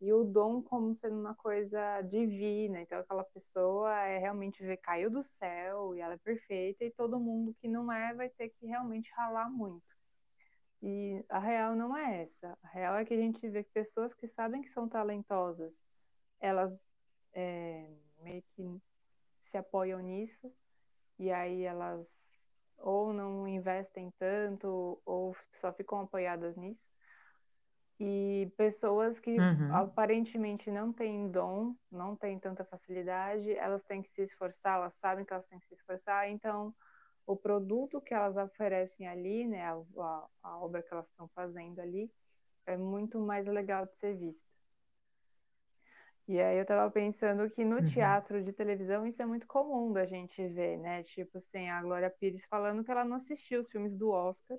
[0.00, 5.10] E o dom como sendo uma coisa divina, então aquela pessoa é realmente ver caiu
[5.10, 8.66] do céu e ela é perfeita e todo mundo que não é vai ter que
[8.66, 9.84] realmente ralar muito.
[10.82, 12.56] E a real não é essa.
[12.62, 15.84] A real é que a gente vê pessoas que sabem que são talentosas,
[16.40, 16.82] elas
[17.34, 17.86] é,
[18.22, 18.80] meio que
[19.42, 20.50] se apoiam nisso
[21.18, 26.88] e aí elas ou não investem tanto ou só ficam apoiadas nisso.
[28.00, 29.70] E pessoas que Uhum.
[29.70, 35.24] aparentemente não têm dom, não têm tanta facilidade, elas têm que se esforçar, elas sabem
[35.24, 36.74] que elas têm que se esforçar, então
[37.26, 41.80] o produto que elas oferecem ali, né, a, a, a obra que elas estão fazendo
[41.80, 42.12] ali,
[42.66, 44.48] é muito mais legal de ser vista.
[46.28, 47.82] E aí eu tava pensando que no Uhum.
[47.82, 51.02] teatro de televisão isso é muito comum da gente ver, né?
[51.02, 54.58] Tipo assim, a Glória Pires falando que ela não assistiu os filmes do Oscar.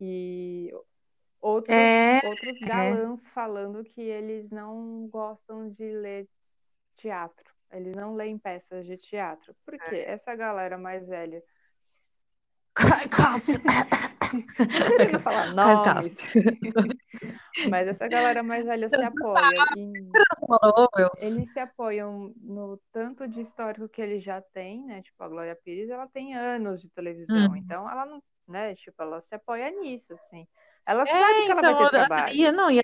[0.00, 0.70] E
[1.46, 6.28] outros, É, outros galãs falando que eles não gostam de ler
[6.96, 7.54] teatro.
[7.70, 9.54] Eles não leem peças de teatro.
[9.64, 10.04] Por quê?
[10.06, 11.42] Essa galera mais velha.
[13.10, 13.60] Cássio.
[15.12, 16.16] Não falar nomes,
[17.70, 20.12] mas essa galera mais velha se apoia em
[21.20, 25.02] eles se apoiam no tanto de histórico que ele já tem, né?
[25.02, 27.56] Tipo, a Glória Pires, ela tem anos de televisão, Uhum.
[27.56, 28.74] então ela não, né?
[28.74, 30.46] Tipo, ela se apoia nisso, assim.
[30.86, 32.34] Ela É, sabe que ela vai então, ter trabalho.
[32.34, 32.82] e, não, e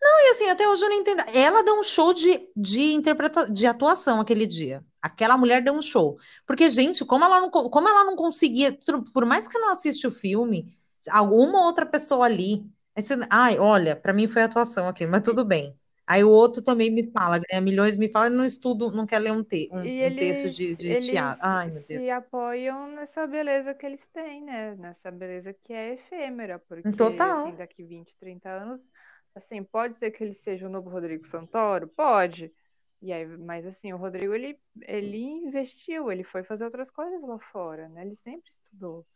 [0.00, 1.20] não e assim, até hoje eu não entendo.
[1.34, 4.84] Ela deu um show de, de, interpreta, de atuação aquele dia.
[5.00, 6.18] Aquela mulher deu um show.
[6.46, 8.76] Porque, gente, como ela não, co- como ela não conseguia,
[9.12, 10.76] por mais que não assiste o filme,
[11.10, 12.64] alguma outra pessoa ali.
[12.96, 15.76] você- ai, olha, pra mim foi atuação aqui, mas tudo bem.
[16.12, 19.18] Aí o outro também me fala, ganha milhões, me fala, e não estudo, não quer
[19.18, 21.42] ler um, te, um, E um texto de, eles, de teatro.
[21.42, 21.86] eles Ai, meu Deus.
[21.86, 24.74] se apoiam nessa beleza que eles têm, né?
[24.76, 27.48] Nessa beleza que é efêmera, porque, Total.
[27.48, 28.90] assim, daqui 20, 30 anos,
[29.34, 31.88] assim, pode ser que ele seja o novo Rodrigo Santoro?
[31.88, 32.52] Pode.
[33.00, 37.38] E aí, mas assim, o Rodrigo, ele, ele investiu, ele foi fazer outras coisas lá
[37.38, 38.02] fora, né?
[38.04, 39.06] Ele sempre estudou.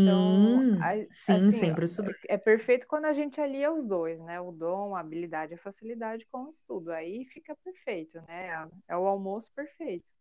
[0.00, 2.14] Então, Sim, a- sim, assim, sempre estudei.
[2.28, 4.40] é perfeito quando a gente alia os dois, né?
[4.40, 6.92] O dom, a habilidade, a facilidade com o estudo.
[6.92, 8.68] Aí fica perfeito, né?
[8.88, 10.12] É o almoço perfeito.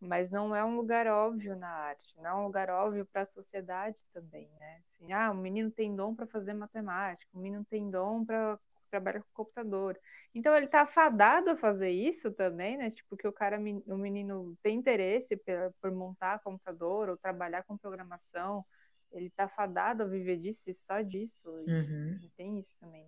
[0.00, 3.24] Mas não é um lugar óbvio na arte, não é um lugar óbvio para a
[3.24, 4.82] sociedade também, né?
[4.86, 8.58] Assim, ah, o menino tem dom para fazer matemática, o menino tem dom para
[8.92, 9.98] trabalhar com computador.
[10.34, 12.90] Então ele tá fadado a fazer isso também, né?
[12.92, 17.78] Tipo que o cara, o menino tem interesse por, por montar computador ou trabalhar com
[17.78, 18.64] programação,
[19.12, 21.48] ele tá fadado a viver disso e só disso.
[21.62, 22.30] E Uhum.
[22.36, 23.06] tem isso também.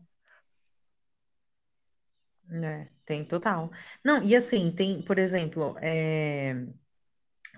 [2.50, 3.70] É, tem total.
[4.04, 6.54] Não, e assim, tem, por exemplo, é,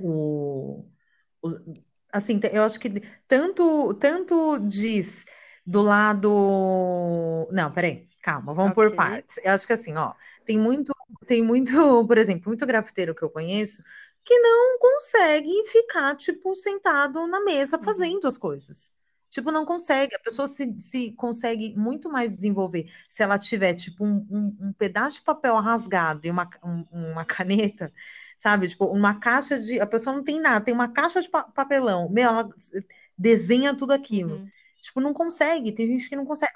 [0.00, 0.86] o,
[1.42, 1.50] o-
[2.12, 2.88] assim, eu acho que
[3.28, 5.24] tanto, tanto diz
[5.66, 6.28] do lado.
[7.52, 8.94] Não, peraí, calma, vamos por Ok.
[8.94, 9.38] partes.
[9.44, 10.14] Eu acho que assim, ó,
[10.44, 10.92] tem muito,
[11.26, 11.72] tem muito,
[12.06, 13.82] por exemplo, muito grafiteiro que eu conheço
[14.24, 17.82] que não consegue ficar, tipo, sentado na mesa Uhum.
[17.82, 18.92] fazendo as coisas.
[19.30, 20.14] Tipo, não consegue.
[20.14, 24.72] A pessoa se, se consegue muito mais desenvolver se ela tiver, tipo, um, um, um
[24.72, 27.92] pedaço de papel rasgado e uma, um- uma caneta,
[28.38, 28.68] sabe?
[28.68, 29.80] Tipo, uma caixa de.
[29.80, 32.08] A pessoa não tem nada, tem uma caixa de pa- papelão.
[32.10, 32.48] Meu, ela
[33.16, 34.36] desenha tudo aquilo.
[34.36, 34.50] Uhum.
[34.80, 35.72] Tipo, não consegue.
[35.72, 36.52] Tem gente que não consegue.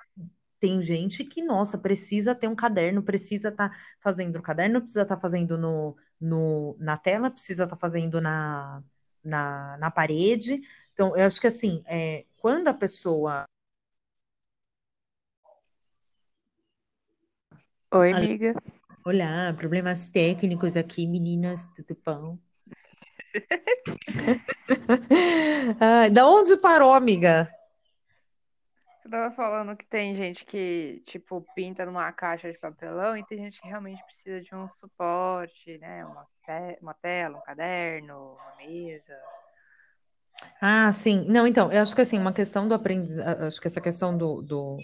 [0.61, 5.17] Tem gente que, nossa, precisa ter um caderno, precisa estar fazendo no caderno, precisa estar
[5.17, 8.83] fazendo no, no, na tela, precisa estar fazendo na,
[9.25, 10.61] na, na parede.
[10.93, 13.45] Então, eu acho que assim, é, quando a pessoa.
[17.91, 18.55] Oi, amiga.
[19.03, 22.39] Olá, problemas técnicos aqui, meninas, tudo bom?
[25.81, 27.51] Ai, da onde parou, amiga?
[29.03, 33.39] Você tava falando que tem gente que, tipo, pinta numa caixa de papelão e tem
[33.39, 36.05] gente que realmente precisa de um suporte, né?
[36.05, 39.17] Uma, te- uma tela, um caderno, uma mesa.
[40.61, 41.25] Ah, sim.
[41.29, 44.43] Não, então, eu acho que assim, uma questão do aprendizado, acho que essa questão do,
[44.43, 44.79] do,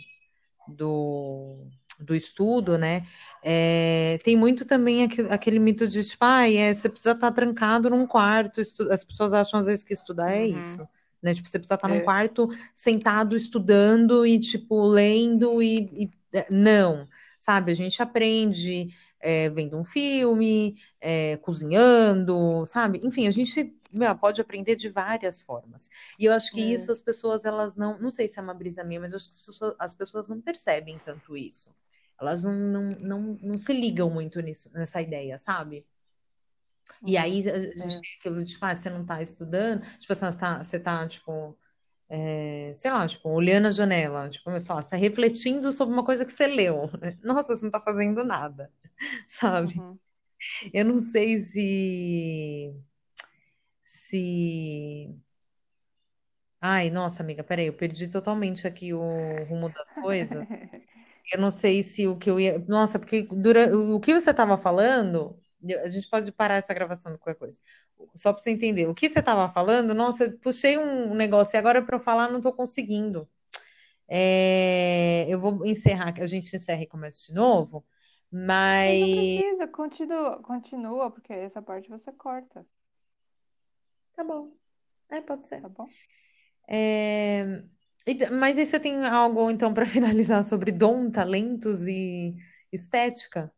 [0.68, 1.66] do,
[2.00, 3.04] do estudo, né?
[3.42, 7.90] é, tem muito também aquele, aquele mito de, tipo, ah, é, você precisa estar trancado
[7.90, 10.88] num quarto, estu- as pessoas acham às vezes que estudar é Uhum, isso.
[11.26, 11.34] Né?
[11.34, 12.00] Tipo, você precisa estar num é.
[12.00, 17.08] quarto sentado estudando e, tipo, lendo e, e- é, não,
[17.38, 17.72] sabe?
[17.72, 18.88] A gente aprende
[19.20, 23.00] é, vendo um filme, é, cozinhando, sabe?
[23.02, 25.88] Enfim, a gente meu, pode aprender de várias formas.
[26.18, 26.74] E eu acho que É.
[26.74, 29.28] isso as pessoas, elas não, não sei se é uma brisa minha, mas eu acho
[29.28, 31.74] que as pessoas, as pessoas não percebem tanto isso.
[32.20, 35.84] Elas não, não, não, não se ligam muito nisso, nessa ideia, sabe?
[37.06, 38.00] E Uhum, aí a gente é.
[38.00, 41.08] tem aquilo de, tipo, ah, você não tá estudando, tipo assim, você tá, você tá,
[41.08, 41.58] tipo,
[42.08, 46.04] é, sei lá, tipo, olhando a janela, tipo, sei lá, você tá refletindo sobre uma
[46.04, 46.88] coisa que você leu.
[47.24, 48.72] Nossa, você não tá fazendo nada,
[49.28, 49.84] sabe?
[49.84, 49.98] Uhum.
[50.72, 52.74] Eu não sei se,
[53.82, 55.16] se...
[56.60, 60.48] Ai, nossa, amiga, peraí, eu perdi totalmente aqui o rumo das coisas.
[61.32, 62.58] Eu não sei se o que eu ia.
[62.68, 65.40] Nossa, porque durante o que você estava falando,
[65.74, 67.58] a gente pode parar essa gravação de qualquer coisa.
[68.14, 68.86] Só para você entender.
[68.88, 72.28] O que você estava falando, nossa, eu puxei um negócio e agora para eu falar
[72.30, 73.28] não estou conseguindo.
[74.08, 77.84] É, eu vou encerrar, a gente encerra e começa de novo,
[78.30, 82.66] Mas não precisa, continua, continua, porque essa parte você corta,
[84.14, 84.52] tá bom.
[85.08, 85.62] É, pode ser.
[85.62, 85.86] tá bom?
[86.68, 87.62] É,
[88.06, 92.34] e- mas aí você tem algo então para finalizar sobre dom, talentos e
[92.72, 93.52] estética?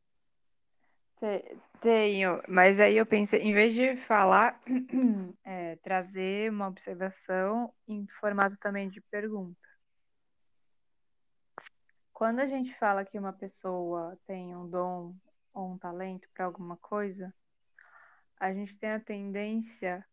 [1.81, 4.61] Te- Tenho, mas aí eu pensei, em vez de falar,
[5.45, 9.59] é, trazer uma observação em formato também de pergunta.
[12.13, 15.15] Quando a gente fala que uma pessoa tem um dom
[15.55, 17.33] ou um talento para alguma coisa,
[18.41, 20.05] a gente tem a tendência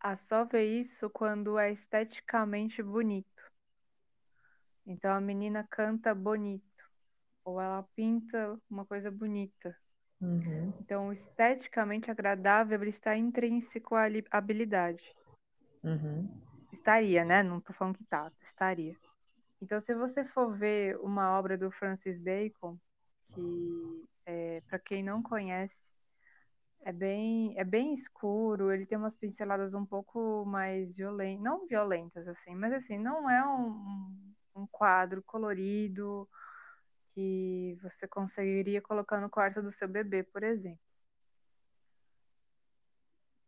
[0.00, 3.42] a só ver isso quando é esteticamente bonito.
[4.86, 6.64] Então a menina canta bonito,
[7.44, 9.76] ou ela pinta uma coisa bonita.
[10.20, 15.04] Uhum, Então, esteticamente agradável ele está intrínseco à li- habilidade.
[15.84, 16.28] uhum,
[16.72, 17.42] Estaria, né?
[17.42, 18.96] Não tô falando que tá, estaria.
[19.62, 22.78] Então, se você for ver uma obra do Francis Bacon,
[23.34, 25.74] que é, para quem não conhece,
[26.82, 32.28] é bem, é bem escuro, ele tem umas pinceladas um pouco mais violentas, não violentas
[32.28, 34.16] assim, mas assim, não é um,
[34.54, 36.28] um quadro colorido
[37.16, 40.78] que você conseguiria colocar no quarto do seu bebê, por exemplo.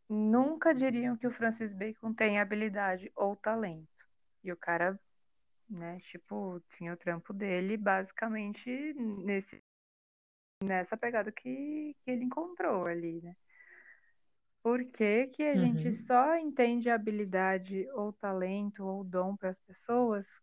[0.09, 3.87] Nunca diriam que o Francis Bacon tem habilidade ou talento.
[4.43, 4.99] E o cara,
[5.69, 9.63] né, tipo, tinha o trampo dele basicamente nesse,
[10.63, 13.37] nessa pegada que, que ele encontrou ali, né?
[14.63, 15.95] Por que, que a gente uhum.
[15.95, 20.41] só entende habilidade ou talento ou dom para as pessoas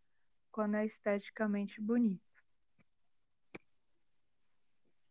[0.52, 2.35] quando é esteticamente bonito?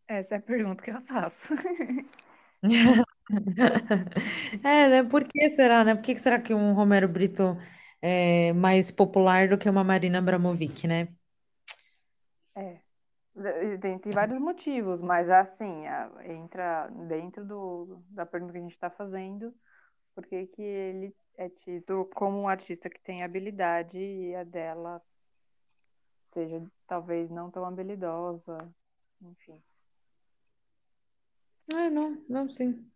[0.07, 1.47] Essa é a pergunta que eu faço.
[4.63, 5.03] É, né?
[5.03, 5.95] Por que será, né?
[5.95, 7.57] Por que será que um Romero Brito
[8.01, 11.07] é mais popular do que uma Marina Abramovic, né?
[12.55, 12.81] É,
[13.81, 18.73] tem, tem vários motivos, mas assim, a- entra dentro do, da pergunta que a gente
[18.73, 19.53] está fazendo,
[20.15, 25.01] por que que ele é tido como um artista que tem habilidade e a dela
[26.19, 28.57] seja talvez não tão habilidosa,
[29.21, 29.61] enfim.
[31.73, 32.89] Ah, não, não, sim.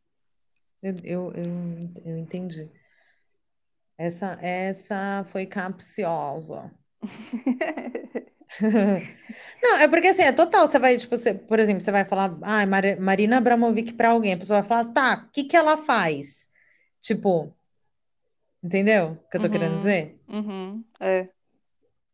[0.82, 2.70] Eu, eu, eu, eu entendi.
[4.00, 6.72] Essa, essa foi capciosa.
[9.62, 10.68] Não, é porque assim, é total.
[10.68, 12.66] Você vai, tipo, você, por exemplo, você vai falar, ah,
[13.00, 16.48] Marina Abramovic pra alguém, a pessoa vai falar, tá, o que que ela faz?
[17.02, 17.54] Tipo,
[18.64, 20.20] entendeu o que eu tô querendo Uhum, dizer?
[20.28, 21.30] uhum, é,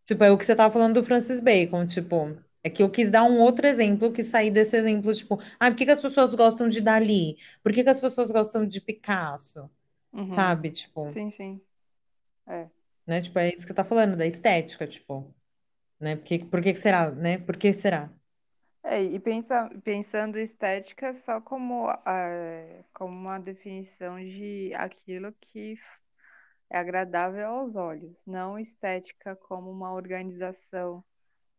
[0.06, 3.12] Tipo, é o que você tava falando do Francis Bacon, tipo, é que eu quis
[3.12, 6.34] dar um outro exemplo, que sair desse exemplo, tipo, ah, por que que as pessoas
[6.36, 7.38] gostam de Dali?
[7.64, 9.70] Por que que as pessoas gostam de Picasso?
[10.14, 10.72] uhum, Sabe?
[10.72, 11.62] Tipo, sim, sim,
[12.48, 12.70] é.
[13.06, 13.22] né?
[13.22, 15.34] Tipo, é isso que eu tá falando, da estética, tipo.
[16.00, 16.16] né?
[16.18, 17.38] Porque, por que que será, né?
[17.40, 18.12] Por que será?
[18.84, 25.80] É, e pensa, pensando estética só como, ah, como uma definição de aquilo que
[26.70, 31.04] é agradável aos olhos, não estética como uma organização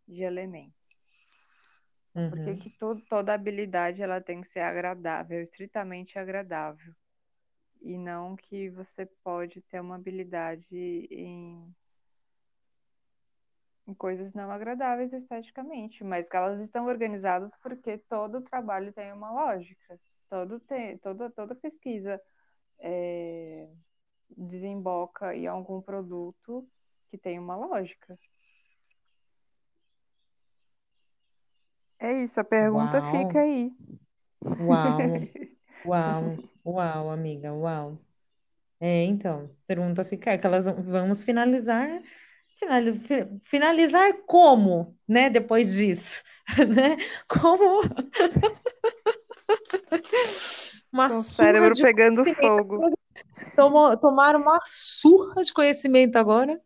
[0.08, 0.85] de elementos.
[2.28, 2.58] Porque Uhum.
[2.58, 6.94] que to- toda habilidade ela tem que ser agradável, estritamente agradável.
[7.82, 10.66] E não que você pode ter uma habilidade
[11.10, 11.74] em,
[13.86, 19.30] em coisas não agradáveis esteticamente, mas que elas estão organizadas porque todo trabalho tem uma
[19.30, 19.98] lógica.
[20.28, 20.60] Todo
[21.02, 22.20] toda, toda pesquisa
[22.80, 23.68] é,
[24.36, 26.68] desemboca em algum produto
[27.10, 28.18] que tem uma lógica.
[32.06, 33.72] É isso, a pergunta fica Uau, aí.
[34.58, 35.22] uau,
[35.84, 37.98] uau, uau, amiga, uau.
[38.80, 42.02] É, então, pergunta fica, é que elas vamos finalizar,
[42.58, 46.22] finali- fi- finalizar como, né, depois disso,
[46.76, 46.96] né?
[47.28, 47.82] Como
[50.96, 52.90] uma Com o cérebro pegando fogo.
[53.54, 56.60] Tomou, tomaram uma surra de conhecimento agora.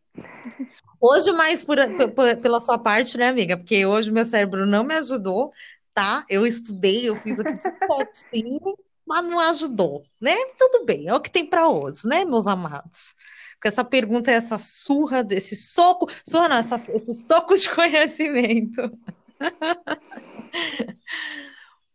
[1.01, 3.57] Hoje mais por, pe- pela sua parte, né, amiga?
[3.57, 5.53] Porque hoje meu cérebro não me ajudou,
[5.93, 6.25] tá?
[6.29, 10.37] Eu estudei, eu fiz aqui tudo mas não ajudou, né?
[10.57, 13.17] Tudo bem, é o que tem para hoje, né, meus amados?
[13.61, 18.81] Com essa pergunta, essa surra, esse soco, surra não, essa, esse soco de conhecimento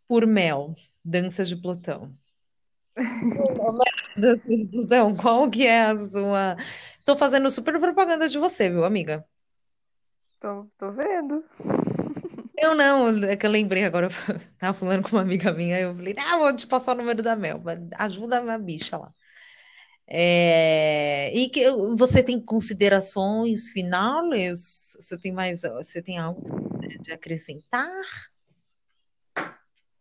[0.08, 0.74] por Mel,
[1.04, 2.14] Danças de Plutão.
[4.72, 6.56] Plutão, qual que é a sua...
[7.04, 9.26] Tô fazendo super propaganda de você, viu, amiga?
[10.40, 11.44] Tô, tô vendo.
[12.58, 15.96] Eu não, é que eu lembrei agora, eu tava falando com uma amiga minha, eu
[15.96, 17.62] falei, ah, vou te passar o número da Mel,
[17.98, 19.12] ajuda a minha bicha lá.
[20.08, 24.96] É, e que você tem considerações finais?
[25.00, 26.44] Você tem mais, você tem algo
[27.02, 27.90] de acrescentar?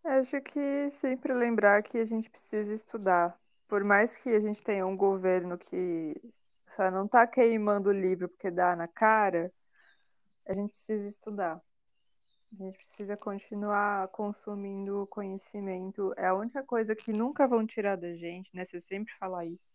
[0.05, 3.39] Acho que sempre lembrar que a gente precisa estudar.
[3.67, 6.15] Por mais que a gente tenha um governo que
[6.77, 9.51] só não tá queimando o livro porque dá na cara,
[10.47, 11.59] a gente precisa estudar.
[12.53, 16.13] A gente precisa continuar consumindo conhecimento.
[16.17, 18.65] É a única coisa que nunca vão tirar da gente, né?
[18.65, 19.75] Você sempre fala isso.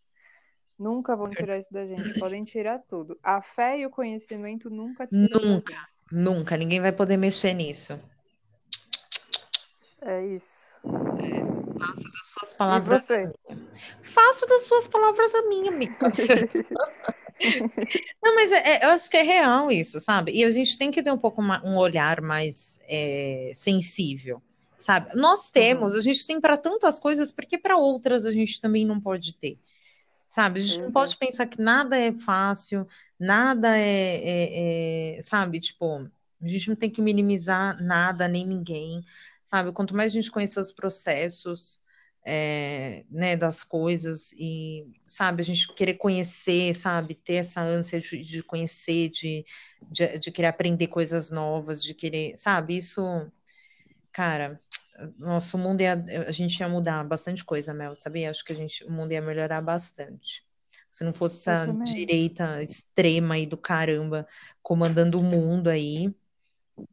[0.78, 2.18] Nunca vão tirar isso da gente.
[2.18, 3.18] Podem tirar tudo.
[3.22, 8.00] A fé e o conhecimento nunca tiram Nunca, nunca, ninguém vai poder mexer nisso.
[10.02, 10.66] É isso.
[11.78, 13.06] Faço das suas palavras,
[14.02, 15.96] faço das suas palavras a minha, amiga.
[18.22, 20.32] Não, mas é- é- eu acho que é real isso, sabe?
[20.32, 24.42] E a gente tem que ter um pouco ma- um olhar mais é, sensível,
[24.78, 25.10] sabe?
[25.14, 25.98] Nós temos, Uhum.
[25.98, 29.58] a gente tem para tantas coisas, porque para outras a gente também não pode ter,
[30.26, 30.60] sabe?
[30.60, 32.86] A gente não pode pensar que nada é fácil,
[33.18, 35.60] nada é, é- é, sabe?
[35.60, 36.10] Tipo,
[36.42, 39.02] a gente não tem que minimizar nada nem ninguém,
[39.50, 39.72] sabe?
[39.72, 41.82] Quanto mais a gente conhecer os processos
[42.24, 48.22] é, né, das coisas e, sabe, a gente querer conhecer, sabe, ter essa ânsia de,
[48.22, 49.44] de conhecer, de,
[49.90, 53.02] de, de querer aprender coisas novas, de querer, sabe, isso,
[54.12, 54.60] cara,
[55.18, 55.94] nosso mundo ia,
[56.28, 58.30] a gente ia mudar bastante coisa, Mel, sabia?
[58.30, 60.46] Acho que a gente, o mundo ia melhorar bastante.
[60.88, 61.92] Se não fosse Eu essa também.
[61.92, 64.28] direita extrema aí do caramba
[64.62, 66.14] comandando o mundo aí,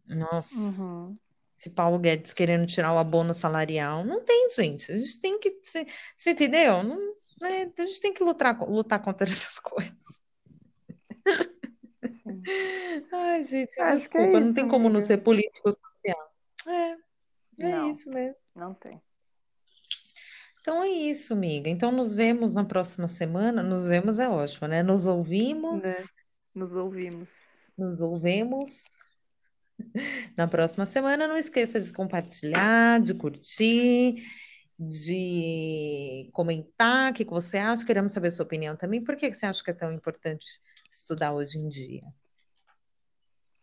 [0.07, 0.55] nossa.
[0.55, 1.15] Uhum.
[1.57, 4.03] Esse Paulo Guedes querendo tirar o abono salarial.
[4.05, 4.91] Não tem, gente.
[4.91, 5.59] A gente tem que.
[6.15, 6.83] Você entendeu?
[6.83, 6.97] Não,
[7.41, 7.71] né?
[7.77, 10.21] A gente tem que lutar, lutar contra essas coisas.
[11.27, 13.05] Sim.
[13.11, 14.39] Ai, gente, Acho que é desculpa.
[14.39, 15.05] Não isso, tem como não amiga.
[15.07, 16.33] ser político social.
[16.67, 16.97] É, é
[17.57, 18.35] Não, isso mesmo.
[18.55, 19.01] não tem.
[20.61, 21.69] Então é isso, amiga.
[21.69, 23.63] Então nos vemos na próxima semana.
[23.63, 24.83] Nos vemos é ótimo, né?
[24.83, 25.11] Nos Né?
[25.11, 26.13] ouvimos.
[26.53, 27.31] Nos ouvimos.
[27.77, 28.83] Nos ouvemos
[30.35, 31.27] na próxima semana.
[31.27, 34.23] Não esqueça de compartilhar, de curtir.
[34.79, 37.85] de comentar o que você acha.
[37.85, 39.03] Queremos saber a sua opinião também.
[39.03, 40.45] Por que que você acha que é tão importante
[40.91, 42.01] estudar hoje em dia?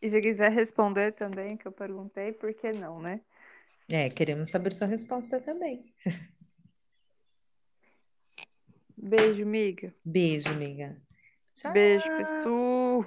[0.03, 3.21] E se quiser responder também, que eu perguntei, por que não, né?
[3.89, 5.95] É, queremos saber sua resposta também.
[8.97, 9.95] Beijo, amiga.
[10.05, 11.01] Beijo, amiga.
[11.55, 11.73] Tchau.
[11.73, 13.05] Beijo, pessoal.